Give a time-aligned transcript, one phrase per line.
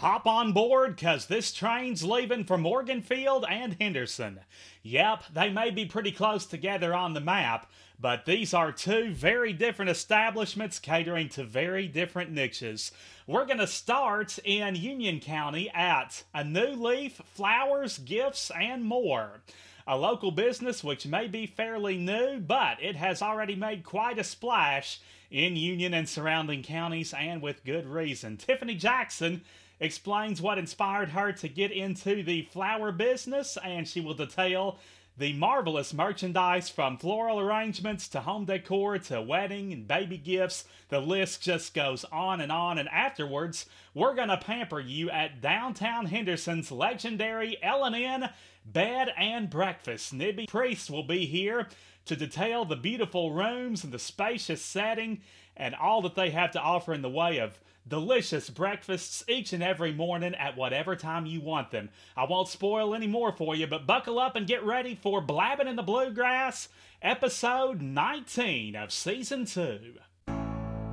[0.00, 4.40] Hop on board, cause this train's leaving for Morganfield and Henderson.
[4.82, 9.52] Yep, they may be pretty close together on the map, but these are two very
[9.52, 12.92] different establishments catering to very different niches.
[13.26, 19.42] We're going to start in Union County at A New Leaf, Flowers, Gifts, and More.
[19.86, 24.24] A local business which may be fairly new, but it has already made quite a
[24.24, 24.98] splash
[25.30, 28.38] in Union and surrounding counties, and with good reason.
[28.38, 29.42] Tiffany Jackson
[29.80, 34.78] explains what inspired her to get into the flower business, and she will detail
[35.16, 40.64] the marvelous merchandise from floral arrangements to home decor to wedding and baby gifts.
[40.88, 42.78] The list just goes on and on.
[42.78, 48.30] And afterwards, we're going to pamper you at downtown Henderson's legendary L&N
[48.64, 50.12] Bed and Breakfast.
[50.12, 51.68] Nibby Priest will be here
[52.06, 55.20] to detail the beautiful rooms and the spacious setting
[55.56, 57.58] and all that they have to offer in the way of
[57.90, 61.90] delicious breakfasts each and every morning at whatever time you want them.
[62.16, 65.68] I won't spoil any more for you, but buckle up and get ready for Blabbing
[65.68, 66.68] in the Bluegrass,
[67.02, 69.98] episode 19 of season 2.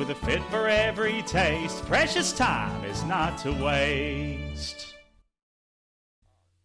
[0.00, 4.94] With a fit for every taste, precious time is not to waste.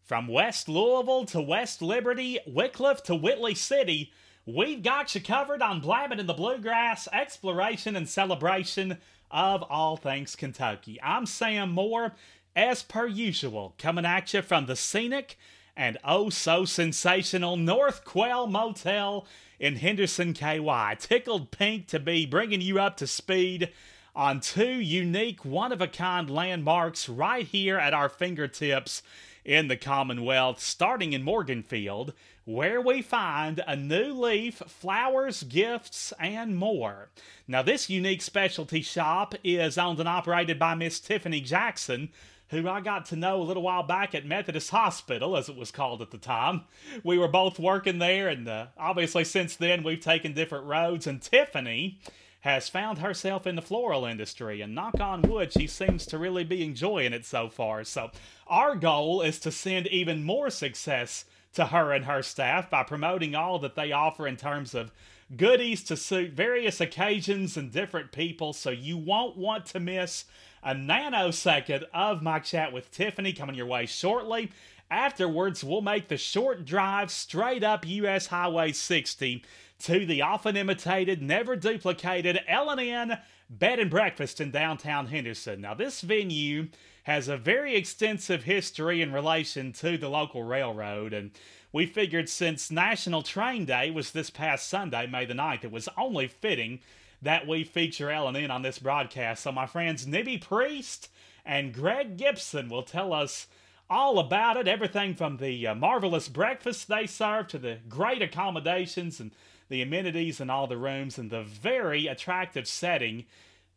[0.05, 4.14] From West Louisville to West Liberty, Wickliffe to Whitley City,
[4.45, 8.99] we've got you covered on Blabbing in the Bluegrass, exploration and celebration
[9.30, 10.98] of all things Kentucky.
[11.04, 12.14] I'm Sam Moore,
[12.55, 15.38] as per usual, coming at you from the scenic
[15.76, 19.27] and oh so sensational North Quail Motel
[19.60, 20.95] in Henderson, KY.
[20.99, 23.71] Tickled pink to be bringing you up to speed
[24.16, 29.04] on two unique, one of a kind landmarks right here at our fingertips
[29.44, 32.14] in the Commonwealth, starting in Morganfield,
[32.45, 37.10] where we find a new leaf, flowers, gifts, and more.
[37.48, 42.10] Now, this unique specialty shop is owned and operated by Miss Tiffany Jackson
[42.55, 45.71] who I got to know a little while back at Methodist Hospital, as it was
[45.71, 46.61] called at the time.
[47.04, 51.05] We were both working there, and uh, obviously since then we've taken different roads.
[51.05, 51.99] And Tiffany
[52.42, 56.44] has found herself in the floral industry, and knock on wood, she seems to really
[56.44, 57.83] be enjoying it so far.
[57.83, 58.11] So,
[58.48, 63.33] our goal is to send even more success to her and her staff by promoting
[63.33, 64.92] all that they offer in terms of
[65.36, 70.25] goodies to suit various occasions and different people, so you won't want to miss
[70.63, 74.52] a nanosecond of my chat with Tiffany coming your way shortly.
[74.89, 79.43] Afterwards, we'll make the short drive straight up US Highway 60
[79.80, 83.17] to the often imitated, never duplicated L&N
[83.49, 85.61] Bed and Breakfast in downtown Henderson.
[85.61, 86.69] Now, this venue
[87.03, 91.31] has a very extensive history in relation to the local railroad, and
[91.75, 95.89] we figured since National Train Day was this past Sunday, May the 9th, it was
[95.97, 96.80] only fitting
[97.21, 99.43] that we feature L&N on this broadcast.
[99.43, 101.09] So my friends Nibby Priest
[101.45, 103.47] and Greg Gibson will tell us
[103.89, 104.69] all about it.
[104.69, 109.31] Everything from the uh, marvelous breakfast they serve to the great accommodations and
[109.67, 113.25] the amenities in all the rooms and the very attractive setting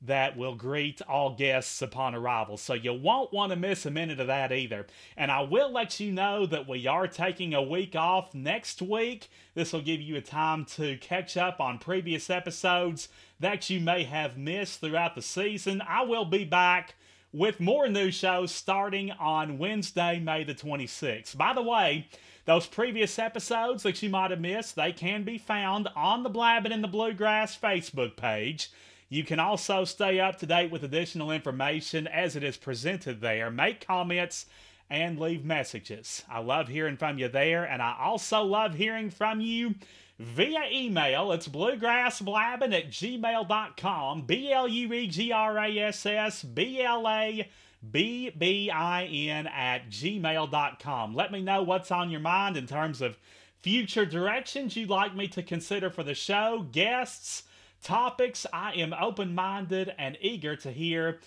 [0.01, 2.57] that will greet all guests upon arrival.
[2.57, 4.87] So you won't want to miss a minute of that either.
[5.17, 9.29] And I will let you know that we are taking a week off next week.
[9.55, 13.09] This will give you a time to catch up on previous episodes
[13.41, 15.83] that you may have missed throughout the season.
[15.87, 16.95] I will be back
[17.33, 21.37] with more new shows starting on Wednesday, May the 26th.
[21.37, 22.09] By the way,
[22.47, 26.73] those previous episodes that you might have missed, they can be found on the Blabbing
[26.73, 28.71] in the Bluegrass Facebook page.
[29.09, 33.51] You can also stay up to date with additional information as it is presented there.
[33.51, 34.47] Make comments
[34.91, 36.25] and leave messages.
[36.31, 39.75] I love hearing from you there, and I also love hearing from you
[40.19, 41.33] via email.
[41.33, 44.23] It's bluegrassblabbing at gmail.com.
[44.23, 47.49] B L U E G R A S S B L A
[47.91, 51.15] B B I N at gmail.com.
[51.15, 53.17] Let me know what's on your mind in terms of
[53.61, 57.45] future directions you'd like me to consider for the show, guests
[57.83, 58.47] topics.
[58.53, 61.19] I am open minded and eager to hear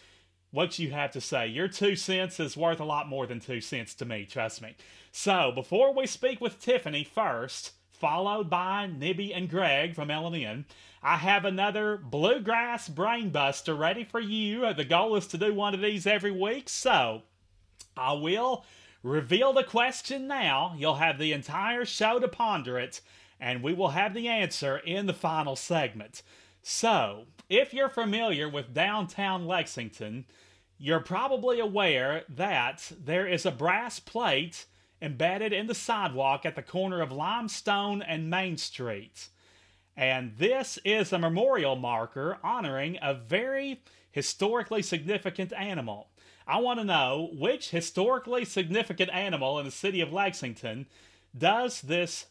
[0.51, 1.47] what you have to say.
[1.47, 4.75] Your two cents is worth a lot more than two cents to me, trust me.
[5.11, 10.65] So, before we speak with Tiffany first, followed by Nibby and Greg from L&N,
[11.03, 14.73] I have another Bluegrass Brainbuster ready for you.
[14.73, 17.23] The goal is to do one of these every week, so
[17.95, 18.65] I will
[19.03, 20.75] reveal the question now.
[20.77, 23.01] You'll have the entire show to ponder it,
[23.39, 26.21] and we will have the answer in the final segment.
[26.61, 30.25] So, if you're familiar with downtown Lexington,
[30.77, 34.65] you're probably aware that there is a brass plate
[35.01, 39.29] embedded in the sidewalk at the corner of Limestone and Main Street.
[39.97, 43.81] And this is a memorial marker honoring a very
[44.11, 46.09] historically significant animal.
[46.47, 50.87] I want to know which historically significant animal in the city of Lexington
[51.37, 52.27] does this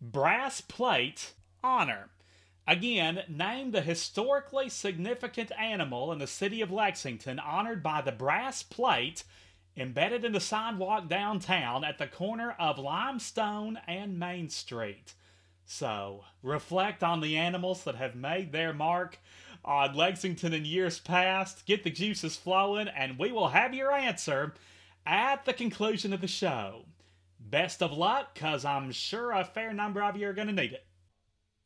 [0.00, 1.32] brass plate
[1.62, 2.10] honor?
[2.68, 8.62] Again, name the historically significant animal in the city of Lexington honored by the brass
[8.64, 9.22] plate
[9.76, 15.14] embedded in the sidewalk downtown at the corner of Limestone and Main Street.
[15.64, 19.18] So, reflect on the animals that have made their mark
[19.64, 24.54] on Lexington in years past, get the juices flowing, and we will have your answer
[25.04, 26.84] at the conclusion of the show.
[27.38, 30.72] Best of luck, because I'm sure a fair number of you are going to need
[30.72, 30.86] it.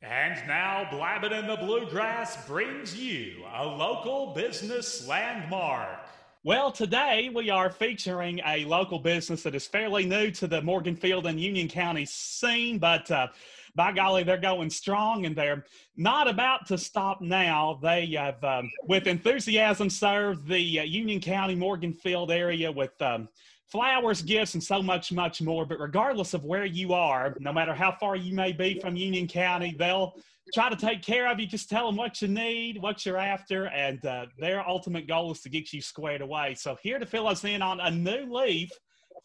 [0.02, 6.00] And now, Blabbing in the Bluegrass brings you a local business landmark.
[6.42, 11.26] Well, today we are featuring a local business that is fairly new to the Morganfield
[11.26, 13.26] and Union County scene, but uh,
[13.74, 15.64] by golly, they're going strong and they're
[15.96, 17.78] not about to stop now.
[17.82, 23.28] They have, um, with enthusiasm, served the uh, Union County Morganfield area with um,
[23.70, 25.64] flowers, gifts, and so much, much more.
[25.64, 29.28] But regardless of where you are, no matter how far you may be from Union
[29.28, 30.14] County, they'll
[30.52, 31.46] try to take care of you.
[31.46, 35.40] Just tell them what you need, what you're after, and uh, their ultimate goal is
[35.42, 36.54] to get you squared away.
[36.54, 38.70] So, here to fill us in on a new leaf,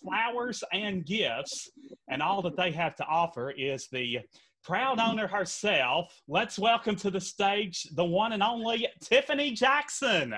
[0.05, 1.71] flowers and gifts,
[2.09, 4.19] and all that they have to offer is the
[4.63, 6.21] proud owner herself.
[6.27, 10.35] Let's welcome to the stage the one and only Tiffany Jackson.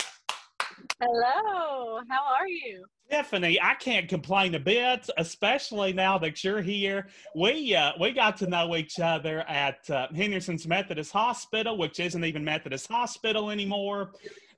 [1.01, 2.85] Hello, how are you?
[3.09, 7.07] Tiffany, I can't complain a bit, especially now that you're here.
[7.35, 12.23] We uh, we got to know each other at uh, Henderson's Methodist Hospital, which isn't
[12.23, 14.11] even Methodist Hospital anymore.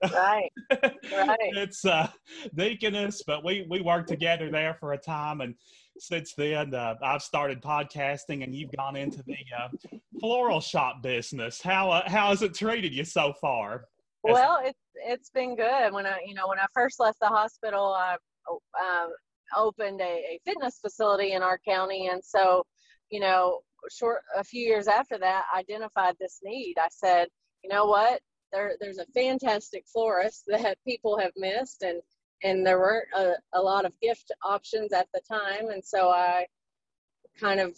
[0.04, 1.38] Right, right.
[1.58, 2.08] it's uh,
[2.56, 5.56] Deaconess, but we we worked together there for a time, and
[5.98, 11.62] since then uh, I've started podcasting, and you've gone into the uh, floral shop business.
[11.62, 13.86] How uh, how has it treated you so far?
[14.24, 15.94] Well, it's it's been good.
[15.94, 18.16] When I you know when I first left the hospital, I
[18.80, 19.10] um,
[19.58, 22.66] opened a, a fitness facility in our county, and so
[23.10, 23.60] you know
[23.92, 26.76] short a few years after that, identified this need.
[26.78, 27.28] I said,
[27.64, 32.02] you know what, there there's a fantastic florist that people have missed, and
[32.44, 36.46] and there weren't a, a lot of gift options at the time, and so I
[37.40, 37.76] kind of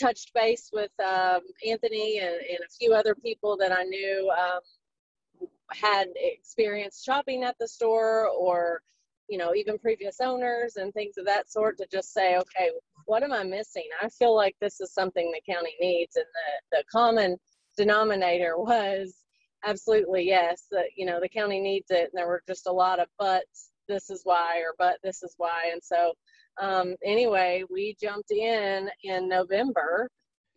[0.00, 4.60] touched base with um, Anthony and, and a few other people that I knew um,
[5.70, 8.82] had experience shopping at the store or
[9.28, 12.70] you know even previous owners and things of that sort to just say okay
[13.06, 13.86] what am i missing?
[14.00, 16.16] I feel like this is something the county needs.
[16.16, 17.36] And the, the common
[17.76, 19.14] denominator was
[19.64, 20.64] absolutely yes
[20.96, 24.10] you know the county needs it and there were just a lot of buts this
[24.10, 26.12] is why or but this is why and so
[26.60, 30.08] um, anyway we jumped in in november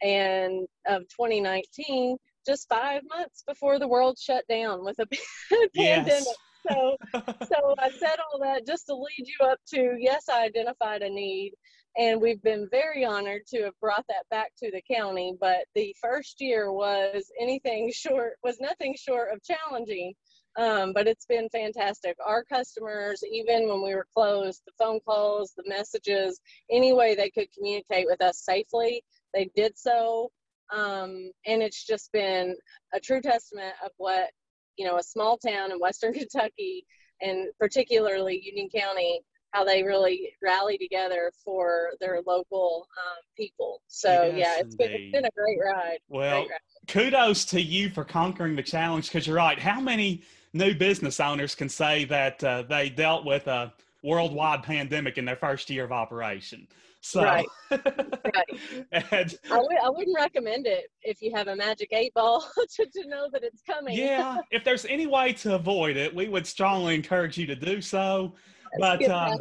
[0.02, 5.08] and of 2019 just five months before the world shut down with a
[5.76, 6.24] pandemic.
[6.68, 11.02] So, so I said all that just to lead you up to yes, I identified
[11.02, 11.54] a need,
[11.98, 15.34] and we've been very honored to have brought that back to the county.
[15.40, 20.14] But the first year was anything short was nothing short of challenging.
[20.58, 22.16] Um, but it's been fantastic.
[22.26, 26.40] Our customers, even when we were closed, the phone calls, the messages,
[26.72, 29.04] any way they could communicate with us safely,
[29.34, 30.32] they did so.
[30.74, 32.56] Um, and it's just been
[32.94, 34.30] a true testament of what,
[34.78, 36.86] you know, a small town in Western Kentucky
[37.22, 43.82] and particularly Union County, how they really rally together for their local um, people.
[43.88, 46.00] So yes, yeah, it's been, it's been, a great ride.
[46.10, 46.88] Well, great ride.
[46.88, 49.58] kudos to you for conquering the challenge because you're right.
[49.58, 55.18] How many new business owners can say that uh, they dealt with a worldwide pandemic
[55.18, 56.68] in their first year of operation?
[57.06, 57.46] So, right.
[57.72, 58.60] right.
[58.92, 62.42] and, I w- I wouldn't recommend it if you have a magic eight ball
[62.78, 63.96] to, to know that it's coming.
[63.96, 64.40] yeah.
[64.52, 68.34] If there's any way to avoid it, we would strongly encourage you to do so.
[68.80, 69.38] That's but um,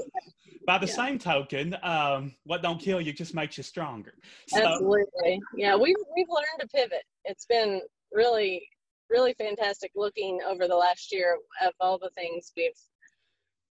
[0.66, 0.92] by the yeah.
[0.92, 4.12] same token, um, what don't kill you just makes you stronger.
[4.48, 5.40] So, Absolutely.
[5.56, 5.74] Yeah.
[5.74, 7.04] We've, we've learned to pivot.
[7.24, 7.80] It's been
[8.12, 8.62] really
[9.08, 12.72] really fantastic looking over the last year of all the things we've uh,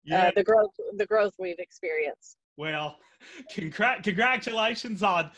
[0.04, 0.28] Yeah.
[0.28, 2.38] uh, the growth the growth we've experienced.
[2.60, 2.98] Well,
[3.56, 5.32] congr- congratulations on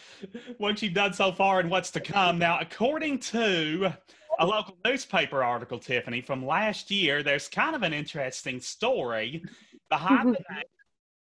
[0.58, 2.40] what you've done so far and what's to come.
[2.40, 3.94] Now, according to
[4.40, 9.44] a local newspaper article, Tiffany, from last year, there's kind of an interesting story
[9.90, 10.32] behind mm-hmm.
[10.32, 10.64] the name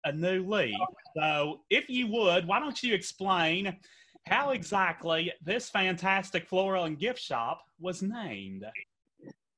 [0.05, 0.75] A New Leaf.
[1.15, 3.77] So, if you would, why don't you explain
[4.25, 8.65] how exactly this fantastic floral and gift shop was named?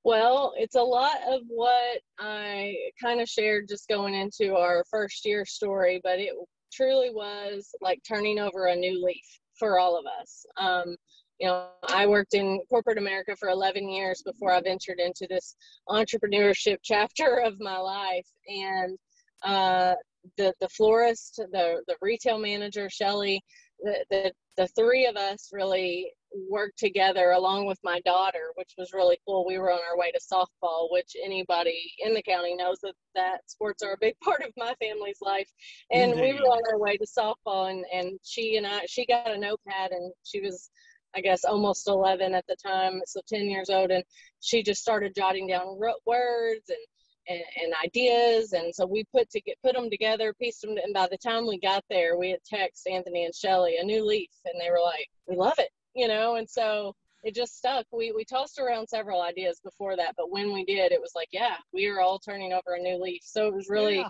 [0.04, 5.26] Well, it's a lot of what I kind of shared just going into our first
[5.26, 6.34] year story, but it
[6.74, 9.26] truly was like turning over a new leaf
[9.58, 10.46] for all of us.
[10.58, 10.96] Um,
[11.40, 15.56] you know, I worked in corporate America for 11 years before I ventured into this
[15.90, 18.28] entrepreneurship chapter of my life.
[18.48, 18.98] And
[19.44, 19.96] uh,
[20.38, 23.42] the the florist, the the retail manager, Shelly,
[23.82, 26.12] the, the the three of us really
[26.50, 29.46] worked together along with my daughter, which was really cool.
[29.46, 33.42] We were on our way to softball, which anybody in the county knows that that
[33.48, 35.50] sports are a big part of my family's life.
[35.92, 39.32] And we were on our way to softball, and and she and I, she got
[39.32, 40.70] a notepad, and she was.
[41.16, 44.04] I guess almost 11 at the time, so 10 years old, and
[44.40, 46.80] she just started jotting down words and
[47.28, 50.94] and, and ideas and so we put to get put them together pieced them and
[50.94, 54.30] by the time we got there we had text anthony and shelly a new leaf
[54.46, 58.12] and they were like we love it you know and so it just stuck we
[58.12, 61.56] we tossed around several ideas before that but when we did it was like yeah
[61.74, 64.10] we are all turning over a new leaf so it was really Yeah.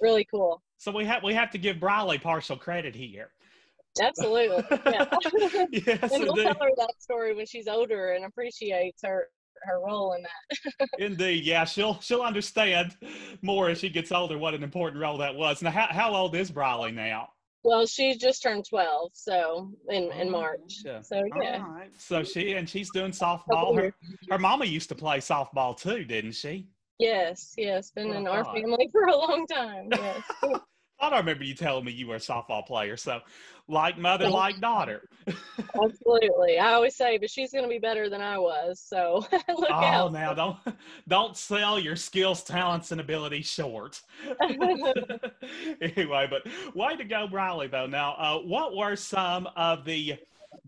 [0.00, 3.30] really cool So we have we have to give Briley partial credit here.
[4.00, 4.62] absolutely
[4.92, 5.04] yeah
[5.72, 9.28] yes, and we'll tell her that story when she's older and appreciates her
[9.62, 12.96] her role in that Indeed, yeah, she'll she'll understand
[13.42, 15.62] more as she gets older what an important role that was.
[15.62, 17.28] Now, how, how old is Briley now?
[17.64, 21.00] Well she just turned 12 so in in oh, march Yeah.
[21.00, 23.74] so yeah All right, so she and she's doing softball.
[23.76, 23.92] Her,
[24.30, 26.68] her mama used to play softball too, didn't she?
[26.98, 28.54] Yes, yes, been oh, I in our thought.
[28.56, 29.88] family for a long time.
[29.90, 30.22] Yes.
[31.04, 32.96] I don't remember you telling me you were a softball player.
[32.96, 33.20] So,
[33.68, 35.08] like mother, like daughter.
[35.82, 36.58] Absolutely.
[36.58, 38.80] I always say, but she's going to be better than I was.
[38.80, 40.12] So look Oh, out.
[40.12, 40.56] now don't
[41.08, 44.02] don't sell your skills, talents, and abilities short.
[45.80, 47.68] anyway, but way to go, Riley.
[47.68, 50.16] Though now, uh, what were some of the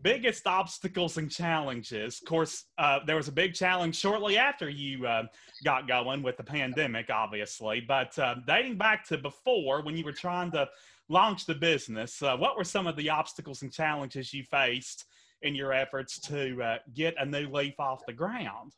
[0.03, 2.21] biggest obstacles and challenges?
[2.21, 5.25] Of course, uh, there was a big challenge shortly after you uh,
[5.65, 7.81] got going with the pandemic, obviously.
[7.81, 10.69] But uh, dating back to before, when you were trying to
[11.09, 15.07] launch the business, uh, what were some of the obstacles and challenges you faced
[15.43, 18.73] in your efforts to uh, get a new leaf off the ground?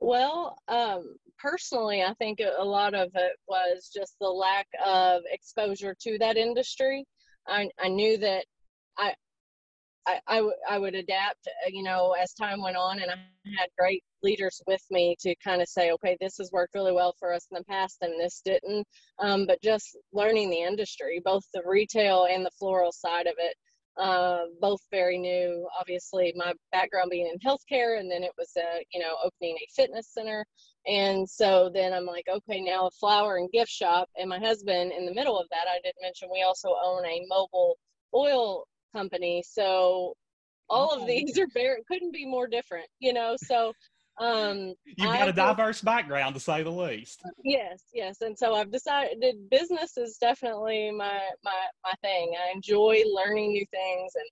[0.00, 5.94] Well, um, personally, I think a lot of it was just the lack of exposure
[6.00, 7.04] to that industry.
[7.46, 8.46] I, I knew that
[8.96, 9.14] I,
[10.06, 13.16] I, would adapt, uh, you know, as time went on, and I
[13.58, 17.14] had great leaders with me to kind of say, okay, this has worked really well
[17.18, 18.86] for us in the past, and this didn't.
[19.18, 23.56] Um, but just learning the industry, both the retail and the floral side of it,
[23.96, 25.68] uh, both very new.
[25.78, 29.68] Obviously, my background being in healthcare, and then it was, uh, you know, opening a
[29.74, 30.44] fitness center.
[30.86, 34.08] And so then I'm like, okay, now a flower and gift shop.
[34.16, 37.26] And my husband, in the middle of that, I did mention we also own a
[37.28, 37.76] mobile
[38.14, 39.42] oil company.
[39.46, 40.14] So
[40.68, 41.00] all Oh.
[41.00, 43.36] of these are very couldn't be more different, you know.
[43.36, 43.72] So
[44.20, 47.22] um You've got a diverse background, to say the least.
[47.44, 52.34] Yes, yes, and so I've decided business is definitely my my my thing.
[52.36, 54.24] I enjoy learning new things and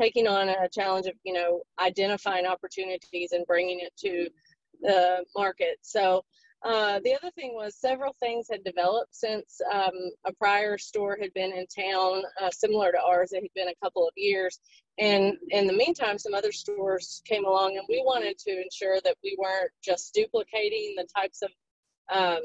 [0.00, 4.28] taking on a challenge of you know identifying opportunities and bringing it to
[4.80, 5.76] the market.
[5.82, 6.22] So
[6.62, 9.94] uh, the other thing was several things had developed since um,
[10.26, 13.32] a prior store had been in town, uh, similar to ours.
[13.32, 14.58] It had been a couple of years,
[14.98, 19.16] and in the meantime, some other stores came along, and we wanted to ensure that
[19.24, 21.50] we weren't just duplicating the types of
[22.12, 22.42] um,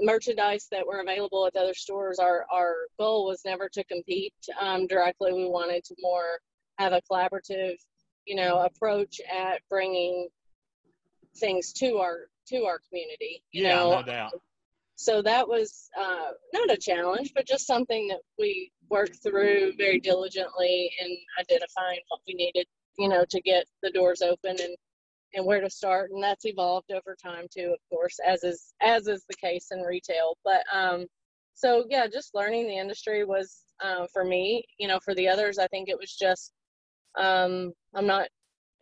[0.00, 2.20] merchandise that were available at other stores.
[2.20, 5.32] Our our goal was never to compete um, directly.
[5.32, 6.38] We wanted to more
[6.78, 7.76] have a collaborative,
[8.26, 10.28] you know, approach at bringing
[11.36, 13.42] things to our to our community.
[13.52, 14.32] You Yeah, know, no doubt.
[14.96, 20.00] so that was uh, not a challenge, but just something that we worked through very
[20.00, 22.66] diligently in identifying what we needed,
[22.98, 24.76] you know, to get the doors open and
[25.36, 26.10] and where to start.
[26.12, 29.80] And that's evolved over time too, of course, as is as is the case in
[29.80, 30.36] retail.
[30.44, 31.06] But um,
[31.54, 34.64] so yeah, just learning the industry was uh, for me.
[34.78, 36.52] You know, for the others, I think it was just
[37.18, 38.28] um, I'm not.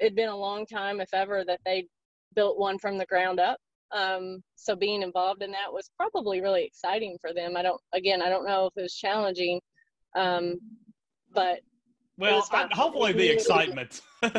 [0.01, 1.87] It'd been a long time, if ever, that they
[2.35, 3.59] built one from the ground up.
[3.93, 7.57] Um, so being involved in that was probably really exciting for them.
[7.57, 9.61] I don't, again, I don't know if it was challenging,
[10.17, 10.59] um,
[11.35, 11.61] but
[12.17, 14.01] Well, I, hopefully the excitement.
[14.23, 14.31] Yeah.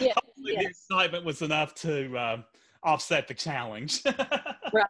[0.00, 0.16] yes.
[0.36, 2.42] the excitement was enough to uh,
[2.82, 4.02] offset the challenge.
[4.72, 4.86] right.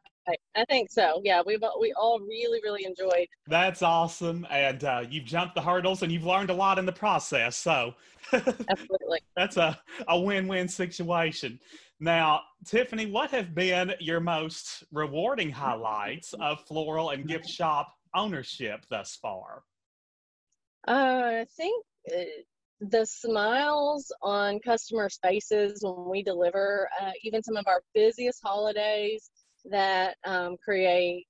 [0.57, 1.21] I think so.
[1.25, 3.27] Yeah, we've we all really really enjoyed.
[3.49, 6.93] That's awesome, and uh, you've jumped the hurdles and you've learned a lot in the
[6.93, 7.57] process.
[7.57, 7.95] So,
[8.33, 11.59] absolutely, that's a a win win situation.
[12.02, 18.85] Now, Tiffany, what have been your most rewarding highlights of floral and gift shop ownership
[18.90, 19.62] thus far?
[20.88, 22.23] Uh, I think uh,
[22.80, 29.30] the smiles on customers' faces when we deliver, uh, even some of our busiest holidays
[29.66, 31.25] that um, create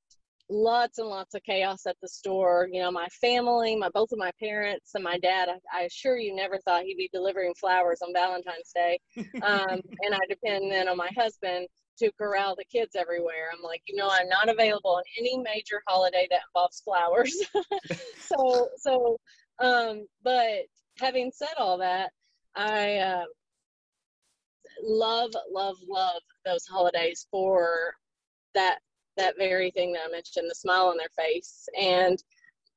[0.53, 2.69] lots and lots of chaos at the store.
[2.71, 6.19] You know, my family, my both of my parents and my dad, I, I assure
[6.19, 9.01] you never thought he'd be delivering flowers on Valentine's Day.
[9.43, 11.67] Um, and I depend then on my husband
[11.99, 13.51] to corral the kids everywhere.
[13.53, 17.35] I'm like, you know, I'm not available on any major holiday that involves flowers.
[18.19, 19.19] so, so,
[19.59, 20.67] um, but
[20.99, 22.11] having said all that,
[22.55, 23.25] I uh,
[24.83, 27.95] love, love, love those holidays for
[28.55, 28.79] that
[29.17, 31.69] that very thing that I mentioned, the smile on their face.
[31.81, 32.23] And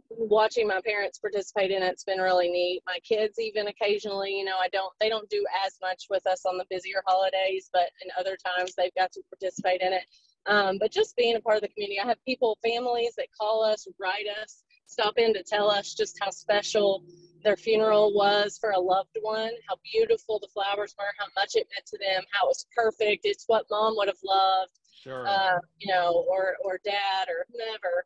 [0.09, 2.81] watching my parents participate in it's been really neat.
[2.85, 6.45] My kids even occasionally, you know, I don't they don't do as much with us
[6.45, 10.05] on the busier holidays, but in other times they've got to participate in it.
[10.47, 13.63] Um, but just being a part of the community, I have people, families that call
[13.63, 17.03] us, write us, stop in to tell us just how special
[17.43, 21.67] their funeral was for a loved one, how beautiful the flowers were, how much it
[21.73, 23.21] meant to them, how it was perfect.
[23.23, 25.27] It's what mom would have loved, sure.
[25.27, 28.05] uh, you know, or or dad or whomever.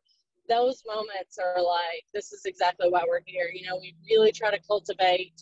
[0.50, 3.50] Those moments are like, this is exactly why we're here.
[3.54, 5.42] You know, we really try to cultivate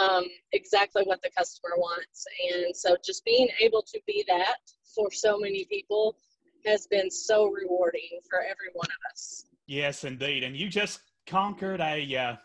[0.00, 4.58] um, exactly what the customer wants, and so just being able to be that
[4.94, 6.16] for so many people
[6.64, 9.44] has been so rewarding for every one of us.
[9.66, 10.42] Yes, indeed.
[10.42, 12.36] And you just conquered a uh,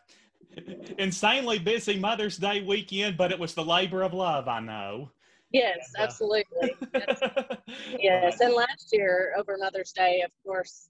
[0.98, 5.12] insanely busy Mother's Day weekend, but it was the labor of love, I know.
[5.52, 6.76] Yes, uh, absolutely.
[8.00, 10.90] yes, and last year over Mother's Day, of course,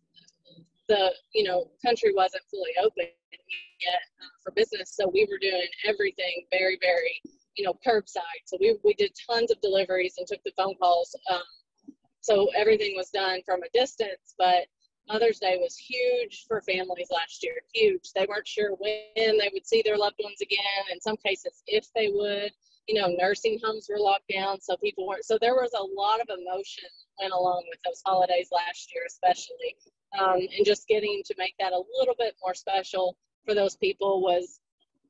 [0.87, 3.05] the you know country wasn't fully open
[3.79, 7.21] yet uh, for business, so we were doing everything very, very
[7.55, 8.43] you know curbside.
[8.45, 11.15] So we we did tons of deliveries and took the phone calls.
[11.31, 11.41] Um,
[12.21, 14.65] so everything was done from a distance, but
[15.09, 17.55] Mother's Day was huge for families last year.
[17.73, 18.11] Huge.
[18.15, 20.59] They weren't sure when they would see their loved ones again.
[20.91, 22.51] In some cases, if they would.
[22.87, 25.23] You know, nursing homes were locked down, so people weren't.
[25.23, 29.75] So there was a lot of emotion went along with those holidays last year, especially.
[30.17, 34.21] Um, and just getting to make that a little bit more special for those people
[34.21, 34.59] was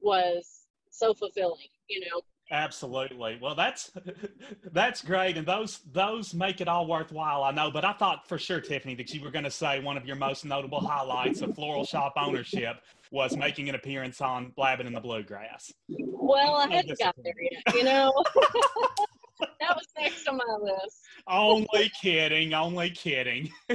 [0.01, 1.69] was so fulfilling.
[1.89, 2.21] You know.
[2.51, 3.37] Absolutely.
[3.41, 3.91] Well, that's
[4.71, 7.43] that's great, and those those make it all worthwhile.
[7.43, 9.97] I know, but I thought for sure, Tiffany, that you were going to say one
[9.97, 12.81] of your most notable highlights of floral shop ownership
[13.11, 15.71] was making an appearance on Blabbing in the Bluegrass.
[15.87, 18.11] Well, I hadn't got there yet, you know.
[19.39, 21.01] that was next on my list.
[21.27, 23.51] only kidding, only kidding.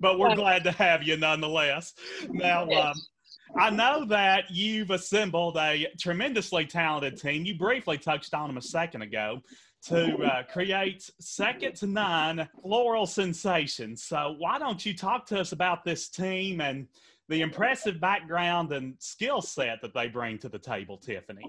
[0.00, 1.94] but we're glad to have you nonetheless.
[2.30, 2.94] Now, um,
[3.58, 7.44] I know that you've assembled a tremendously talented team.
[7.44, 9.42] You briefly touched on them a second ago
[9.86, 14.04] to uh, create second to none floral sensations.
[14.04, 16.86] So, why don't you talk to us about this team and
[17.28, 21.44] the impressive background and skill set that they bring to the table, Tiffany?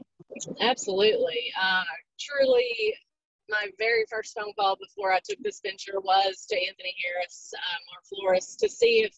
[0.62, 1.52] Absolutely.
[1.62, 1.84] Uh,
[2.20, 2.96] truly,
[3.50, 7.82] my very first phone call before I took this venture was to Anthony Harris, um,
[7.94, 9.16] our florist, to see if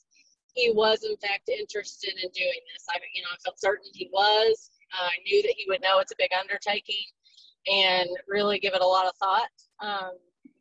[0.55, 2.85] he was in fact interested in doing this.
[2.89, 4.71] I, you know, I felt certain he was.
[4.93, 7.05] Uh, I knew that he would know it's a big undertaking
[7.67, 9.49] and really give it a lot of thought.
[9.81, 10.11] Um,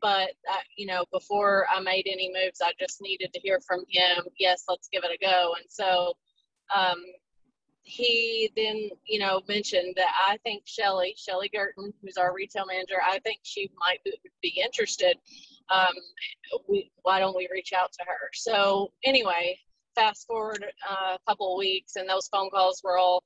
[0.02, 3.85] but uh, you know, before I made any moves, I just needed to hear from
[3.88, 4.24] him.
[4.38, 5.54] Yes, let's give it a go.
[5.57, 6.14] And so
[6.74, 7.02] um,
[7.83, 12.96] he then, you know, mentioned that I think Shelly, Shelly Gerton, who's our retail manager,
[13.07, 14.00] I think she might
[14.42, 15.16] be interested.
[15.70, 15.94] Um,
[16.68, 18.30] we, why don't we reach out to her?
[18.33, 19.59] So anyway,
[19.94, 23.22] fast forward uh, a couple weeks and those phone calls were all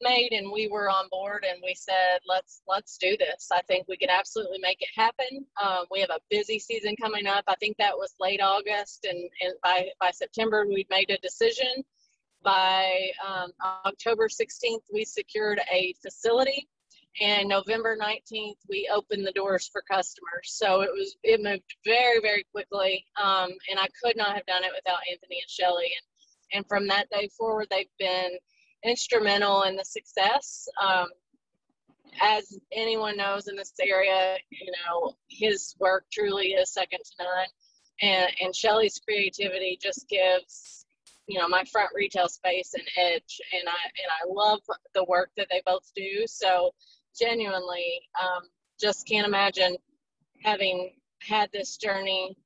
[0.00, 3.48] made and we were on board and we said let's let's do this.
[3.52, 5.44] I think we can absolutely make it happen.
[5.62, 7.44] Um, we have a busy season coming up.
[7.48, 11.84] I think that was late august and, and by by september we'd made a decision.
[12.44, 13.50] By um,
[13.84, 16.68] october 16th we secured a facility
[17.20, 20.44] and November 19th we opened the doors for customers.
[20.44, 24.64] So it was it moved very very quickly, um, and I could not have done
[24.64, 25.86] it without Anthony and Shelly.
[25.86, 28.30] And and from that day forward, they've been
[28.84, 30.68] instrumental in the success.
[30.82, 31.08] Um,
[32.20, 37.46] as anyone knows in this area, you know his work truly is second to none,
[38.02, 40.86] and and Shelly's creativity just gives
[41.26, 44.60] you know my front retail space an edge and i and i love
[44.94, 46.72] the work that they both do so
[47.18, 48.42] genuinely um,
[48.80, 49.76] just can't imagine
[50.42, 52.36] having had this journey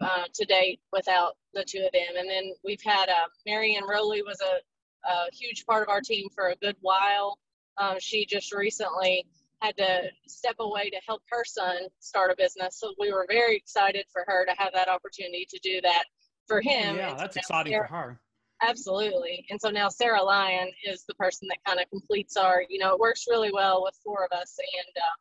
[0.00, 2.16] uh, to date without the two of them.
[2.16, 6.28] And then we've had uh, Marianne Rowley was a, a, huge part of our team
[6.34, 7.38] for a good while.
[7.76, 9.26] Um, she just recently
[9.60, 12.78] had to step away to help her son start a business.
[12.78, 16.04] So we were very excited for her to have that opportunity to do that
[16.46, 16.96] for him.
[16.96, 18.20] Yeah, that's exciting for her.
[18.62, 19.46] Absolutely.
[19.50, 22.92] And so now Sarah Lyon is the person that kind of completes our, you know,
[22.92, 24.56] it works really well with four of us.
[24.58, 25.16] And uh,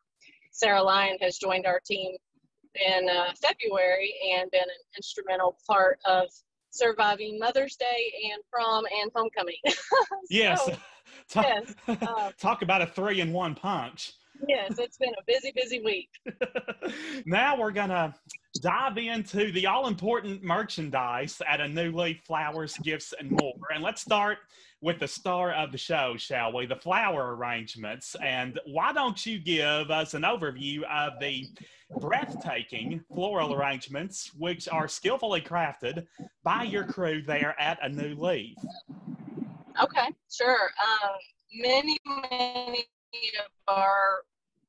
[0.52, 2.16] Sarah Lyon has joined our team
[2.76, 6.28] in uh, February and been an instrumental part of
[6.70, 9.56] surviving Mother's Day and prom and homecoming.
[9.68, 9.76] so,
[10.30, 10.70] yes.
[11.30, 11.76] Talk, yes.
[11.88, 14.14] Uh, talk about a three in one punch.
[14.48, 16.10] Yes, it's been a busy, busy week.
[17.26, 18.14] now we're going to
[18.62, 23.54] dive into the all important merchandise at a new leaf flowers, gifts, and more.
[23.74, 24.40] And let's start
[24.82, 26.66] with the star of the show, shall we?
[26.66, 28.16] The flower arrangements.
[28.24, 31.46] And why don't you give us an overview of the
[32.00, 36.08] breathtaking floral arrangements, which are skillfully crafted
[36.44, 38.56] by your crew there at A New Leaf?
[39.82, 40.70] Okay, sure.
[40.82, 41.12] Um,
[41.54, 42.88] many, many
[43.40, 44.24] of our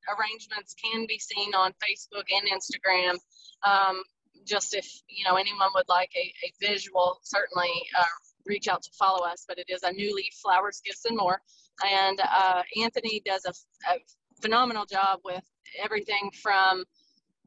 [0.09, 3.19] arrangements can be seen on Facebook and Instagram.
[3.63, 4.03] Um,
[4.45, 8.03] just if you know anyone would like a, a visual, certainly uh,
[8.45, 9.45] reach out to follow us.
[9.47, 11.41] But it is a new leaf, flowers, gifts, and more.
[11.85, 13.53] And uh, Anthony does a,
[13.91, 13.97] a,
[14.41, 15.43] phenomenal job with
[15.83, 16.83] everything from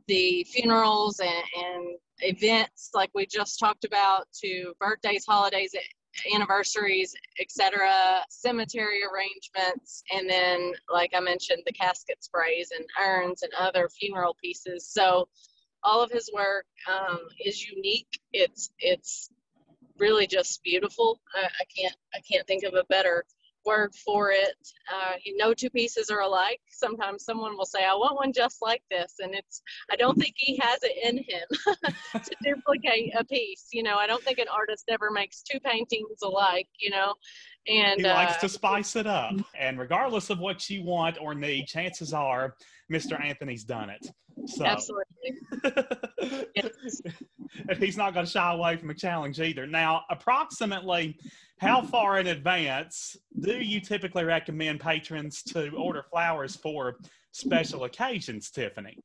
[0.06, 5.74] the funerals and, and events like we just talked about to birthdays, holidays,
[6.32, 13.52] anniversaries, etc., cemetery arrangements, and then, like I mentioned, the casket sprays and urns and
[13.58, 14.86] other funeral pieces.
[14.86, 15.28] So,
[15.84, 18.20] all of his work um, is unique.
[18.32, 19.30] It's it's
[19.98, 21.20] really just beautiful.
[21.34, 23.24] I, I, can't I can't think of a better
[23.64, 24.56] word for it.
[24.92, 26.60] Uh, no two pieces are alike.
[26.68, 30.34] Sometimes someone will say, "I want one just like this," and it's I don't think
[30.36, 31.84] he has it in him
[32.24, 33.68] to duplicate a piece.
[33.72, 36.68] You know, I don't think an artist ever makes two paintings alike.
[36.78, 37.14] You know,
[37.66, 39.34] and he likes uh, to spice it up.
[39.58, 42.56] And regardless of what you want or need, chances are
[42.92, 43.22] Mr.
[43.22, 44.10] Anthony's done it.
[44.46, 45.38] So absolutely.
[46.54, 47.00] yes.
[47.78, 49.66] He's not going to shy away from a challenge either.
[49.66, 51.18] Now, approximately
[51.58, 56.96] how far in advance do you typically recommend patrons to order flowers for
[57.34, 58.96] special occasions, Tiffany?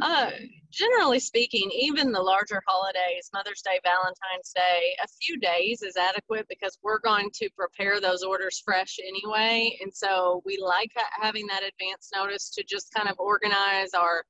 [0.00, 0.30] Uh,
[0.70, 6.46] generally speaking, even the larger holidays, Mother's Day, Valentine's Day, a few days is adequate
[6.48, 9.76] because we're going to prepare those orders fresh anyway.
[9.80, 14.24] And so we like having that advance notice to just kind of organize our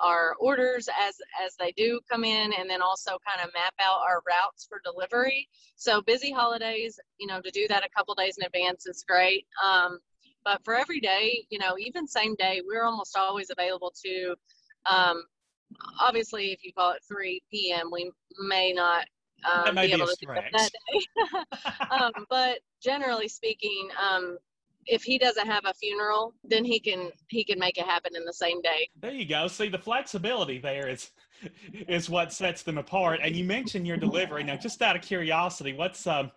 [0.00, 3.98] our orders as as they do come in and then also kind of map out
[4.08, 8.36] our routes for delivery so busy holidays you know to do that a couple days
[8.38, 9.98] in advance is great um,
[10.48, 14.34] but for every day you know even same day we're almost always available to
[14.90, 15.22] um,
[16.00, 18.10] obviously if you call it 3 p.m we
[18.48, 19.04] may not
[19.44, 21.00] um, be able to do that day
[21.90, 24.38] um, but generally speaking um,
[24.86, 28.24] if he doesn't have a funeral, then he can he can make it happen in
[28.24, 28.88] the same day.
[28.98, 29.46] There you go.
[29.46, 31.10] See the flexibility there is
[31.88, 33.20] is what sets them apart.
[33.22, 34.44] And you mentioned your delivery.
[34.44, 36.30] Now, just out of curiosity, what's um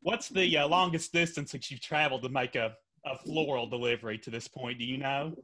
[0.00, 4.30] what's the uh, longest distance that you've traveled to make a, a floral delivery to
[4.30, 4.78] this point?
[4.78, 5.34] Do you know?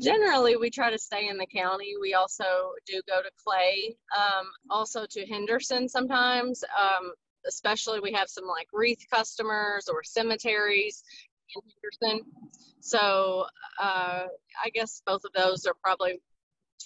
[0.00, 1.94] Generally, we try to stay in the county.
[2.00, 2.44] We also
[2.86, 6.62] do go to Clay, um, also to Henderson sometimes.
[6.80, 7.12] Um,
[7.46, 11.02] especially we have some like wreath customers or cemeteries
[11.54, 11.62] in
[12.10, 12.26] Henderson.
[12.80, 13.46] So
[13.80, 14.26] uh,
[14.62, 16.20] I guess both of those are probably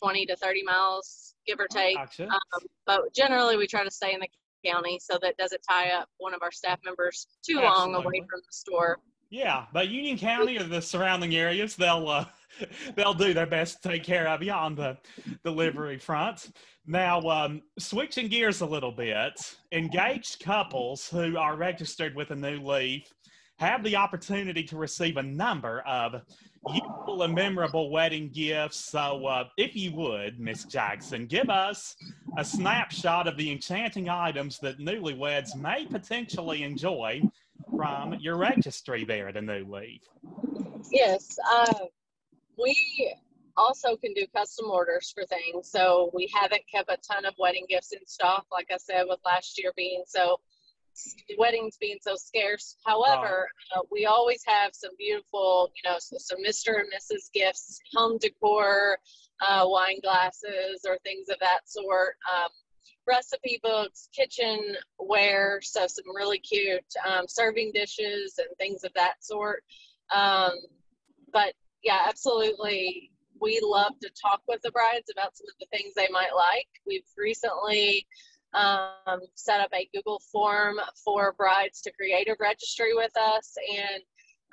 [0.00, 1.96] 20 to 30 miles, give or take.
[1.96, 2.28] Gotcha.
[2.28, 4.28] Um, but generally, we try to stay in the
[4.64, 7.94] county so that doesn't tie up one of our staff members too Absolutely.
[7.94, 8.98] long away from the store.
[9.30, 12.24] Yeah, but Union County or the surrounding areas, they'll uh,
[12.96, 14.96] they'll do their best to take care of you on the
[15.44, 16.50] delivery front.
[16.86, 22.60] Now, um, switching gears a little bit, engaged couples who are registered with a new
[22.60, 23.12] leaf
[23.58, 26.22] have the opportunity to receive a number of
[26.72, 28.90] useful and memorable wedding gifts.
[28.90, 31.94] So, uh, if you would, Miss Jackson, give us
[32.38, 37.20] a snapshot of the enchanting items that newlyweds may potentially enjoy
[37.78, 40.02] from your registry there at the New Leaf.
[40.90, 41.84] Yes, uh,
[42.60, 43.14] we
[43.56, 45.70] also can do custom orders for things.
[45.70, 49.20] So we haven't kept a ton of wedding gifts in stock, like I said, with
[49.24, 50.40] last year being so
[51.38, 52.74] weddings being so scarce.
[52.84, 56.80] However, uh, we always have some beautiful, you know, some Mr.
[56.80, 57.30] and Mrs.
[57.32, 58.98] gifts, home decor,
[59.40, 62.16] uh, wine glasses, or things of that sort.
[62.34, 62.50] Um,
[63.08, 69.64] recipe books, kitchenware, so some really cute um, serving dishes and things of that sort.
[70.14, 70.52] Um,
[71.32, 73.10] but yeah, absolutely.
[73.40, 76.68] We love to talk with the brides about some of the things they might like.
[76.86, 78.06] We've recently
[78.54, 83.54] um, set up a Google form for brides to create a registry with us.
[83.76, 84.02] And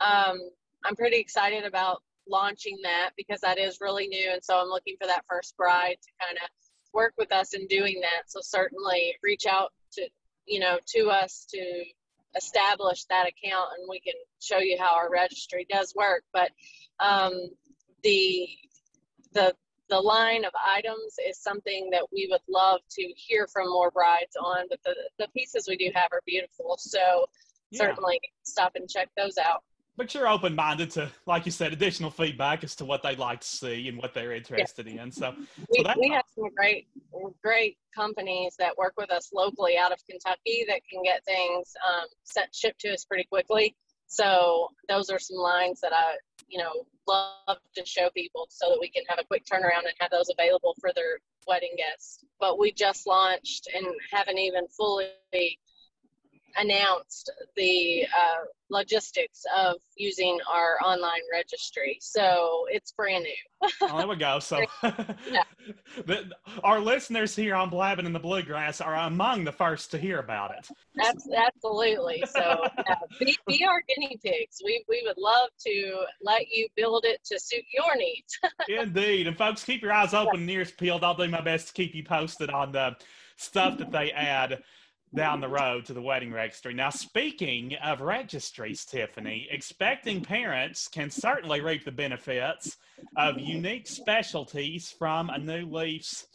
[0.01, 0.49] um,
[0.83, 4.29] I'm pretty excited about launching that because that is really new.
[4.31, 6.49] And so I'm looking for that first bride to kind of
[6.95, 8.23] work with us in doing that.
[8.27, 10.07] So certainly reach out to,
[10.47, 11.83] you know, to us to
[12.35, 16.23] establish that account and we can show you how our registry does work.
[16.33, 16.49] But
[16.99, 17.33] um,
[18.03, 18.47] the,
[19.33, 19.53] the
[19.89, 24.35] the line of items is something that we would love to hear from more brides
[24.43, 26.75] on, but the, the pieces we do have are beautiful.
[26.79, 27.27] So
[27.69, 27.81] yeah.
[27.81, 29.63] certainly stop and check those out.
[29.97, 33.41] But you're open minded to, like you said, additional feedback as to what they'd like
[33.41, 35.03] to see and what they're interested yeah.
[35.03, 35.11] in.
[35.11, 35.33] So,
[35.69, 36.87] we, so we have some great,
[37.43, 42.07] great companies that work with us locally out of Kentucky that can get things um,
[42.23, 43.75] sent shipped to us pretty quickly.
[44.07, 46.15] So those are some lines that I,
[46.47, 49.93] you know, love to show people so that we can have a quick turnaround and
[49.99, 52.23] have those available for their wedding guests.
[52.39, 55.09] But we just launched and haven't even fully
[56.57, 61.97] announced the uh, logistics of using our online registry.
[62.01, 63.69] So it's brand new.
[63.81, 64.39] oh, there we go.
[64.45, 65.43] So yeah.
[66.05, 66.29] the,
[66.63, 70.51] our listeners here on Blabbing in the Bluegrass are among the first to hear about
[70.51, 70.67] it.
[70.95, 72.23] That's, absolutely.
[72.27, 74.61] So yeah, be, be our guinea pigs.
[74.63, 78.37] We, we would love to let you build it to suit your needs.
[78.67, 79.27] Indeed.
[79.27, 81.03] And folks, keep your eyes open and ears peeled.
[81.03, 82.95] I'll do my best to keep you posted on the
[83.37, 84.63] stuff that they add
[85.15, 86.73] down the road to the wedding registry.
[86.73, 92.77] Now, speaking of registries, Tiffany, expecting parents can certainly reap the benefits
[93.17, 96.27] of unique specialties from a New Leaf's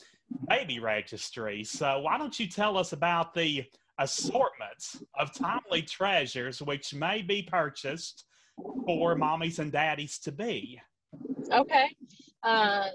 [0.48, 1.62] baby registry.
[1.62, 3.64] So, why don't you tell us about the
[3.98, 8.24] assortments of timely treasures which may be purchased
[8.86, 10.80] for mommies and daddies to be?
[11.52, 11.88] Okay.
[12.42, 12.88] Uh,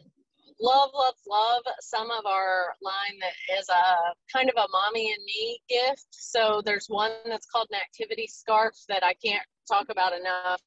[0.61, 5.23] love, love, love some of our line that is a kind of a mommy and
[5.25, 6.07] me gift.
[6.11, 10.61] So there's one that's called an activity scarf that I can't talk about enough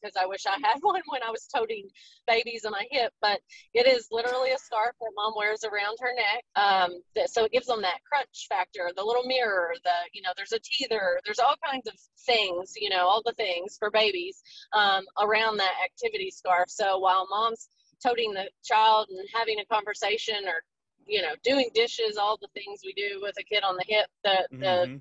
[0.00, 1.88] because I wish I had one when I was toting
[2.26, 3.12] babies on my hip.
[3.20, 3.40] But
[3.74, 6.44] it is literally a scarf that mom wears around her neck.
[6.56, 10.30] Um, that, so it gives them that crunch factor, the little mirror, the, you know,
[10.36, 11.94] there's a teether, there's all kinds of
[12.26, 16.68] things, you know, all the things for babies um, around that activity scarf.
[16.68, 17.68] So while mom's
[18.02, 20.62] toting the child and having a conversation or
[21.06, 24.06] you know doing dishes all the things we do with a kid on the hip
[24.24, 24.60] the mm-hmm.
[24.60, 25.00] the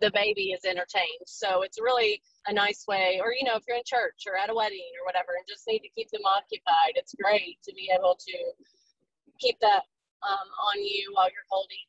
[0.00, 1.24] the baby is entertained.
[1.26, 3.20] So it's really a nice way.
[3.22, 5.66] Or you know if you're in church or at a wedding or whatever and just
[5.66, 8.36] need to keep them occupied it's great to be able to
[9.40, 9.82] keep that
[10.22, 11.84] um, on you while you're holding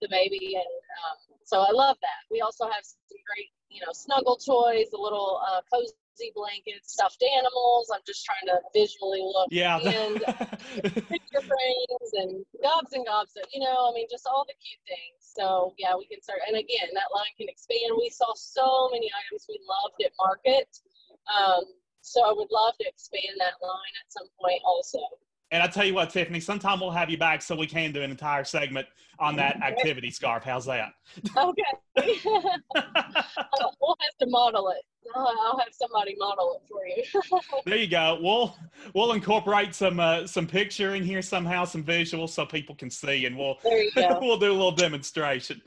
[0.00, 0.54] the baby.
[0.54, 2.20] And um, so i love that.
[2.30, 5.92] We also have some great you know snuggle toys a little uh, cozy
[6.34, 7.90] blankets, stuffed animals.
[7.92, 9.48] I'm just trying to visually look.
[9.50, 9.78] Yeah.
[9.78, 10.20] And
[11.10, 14.82] picture frames and gobs and gobs of, you know, I mean, just all the cute
[14.86, 15.20] things.
[15.20, 16.40] So yeah, we can start.
[16.46, 17.92] And again, that line can expand.
[17.98, 20.68] We saw so many items we loved at market.
[21.28, 21.64] Um,
[22.00, 25.00] so I would love to expand that line at some point also.
[25.50, 28.02] And I tell you what, Tiffany, sometime we'll have you back so we can do
[28.02, 28.86] an entire segment
[29.18, 30.44] on that activity scarf.
[30.44, 30.92] How's that?
[31.36, 31.62] Okay.
[31.96, 32.42] we'll
[32.74, 34.82] have to model it.
[35.14, 37.40] I'll have somebody model it for you.
[37.64, 38.18] there you go.
[38.20, 38.56] We'll
[38.94, 43.26] we'll incorporate some uh, some picture in here somehow, some visuals so people can see,
[43.26, 45.62] and we'll we'll do a little demonstration.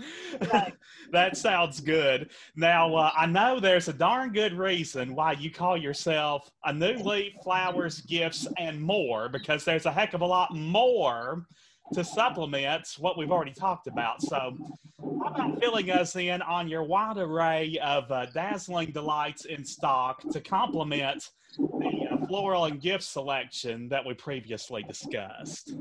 [0.52, 0.74] Right.
[1.12, 2.32] that sounds good.
[2.56, 6.96] Now uh, I know there's a darn good reason why you call yourself a New
[6.96, 11.46] Leaf Flowers, Gifts, and More because there's a heck of a lot more
[11.93, 14.21] to supplement what we've already talked about.
[14.21, 14.58] So,
[15.02, 20.21] how about filling us in on your wide array of uh, dazzling delights in stock
[20.32, 25.73] to complement the uh, floral and gift selection that we previously discussed?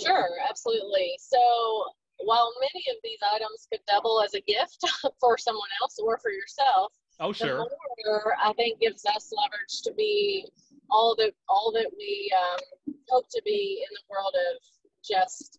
[0.00, 1.12] Sure, absolutely.
[1.18, 1.84] So,
[2.18, 4.84] while many of these items could double as a gift
[5.20, 7.66] for someone else or for yourself, oh sure,
[8.06, 10.46] more, I think gives us leverage to be
[10.90, 14.62] all that all that we um, hope to be in the world of
[15.04, 15.58] just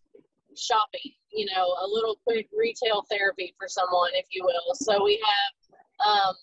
[0.56, 4.74] shopping, you know, a little quick retail therapy for someone, if you will.
[4.74, 5.52] So we have,
[6.06, 6.34] um,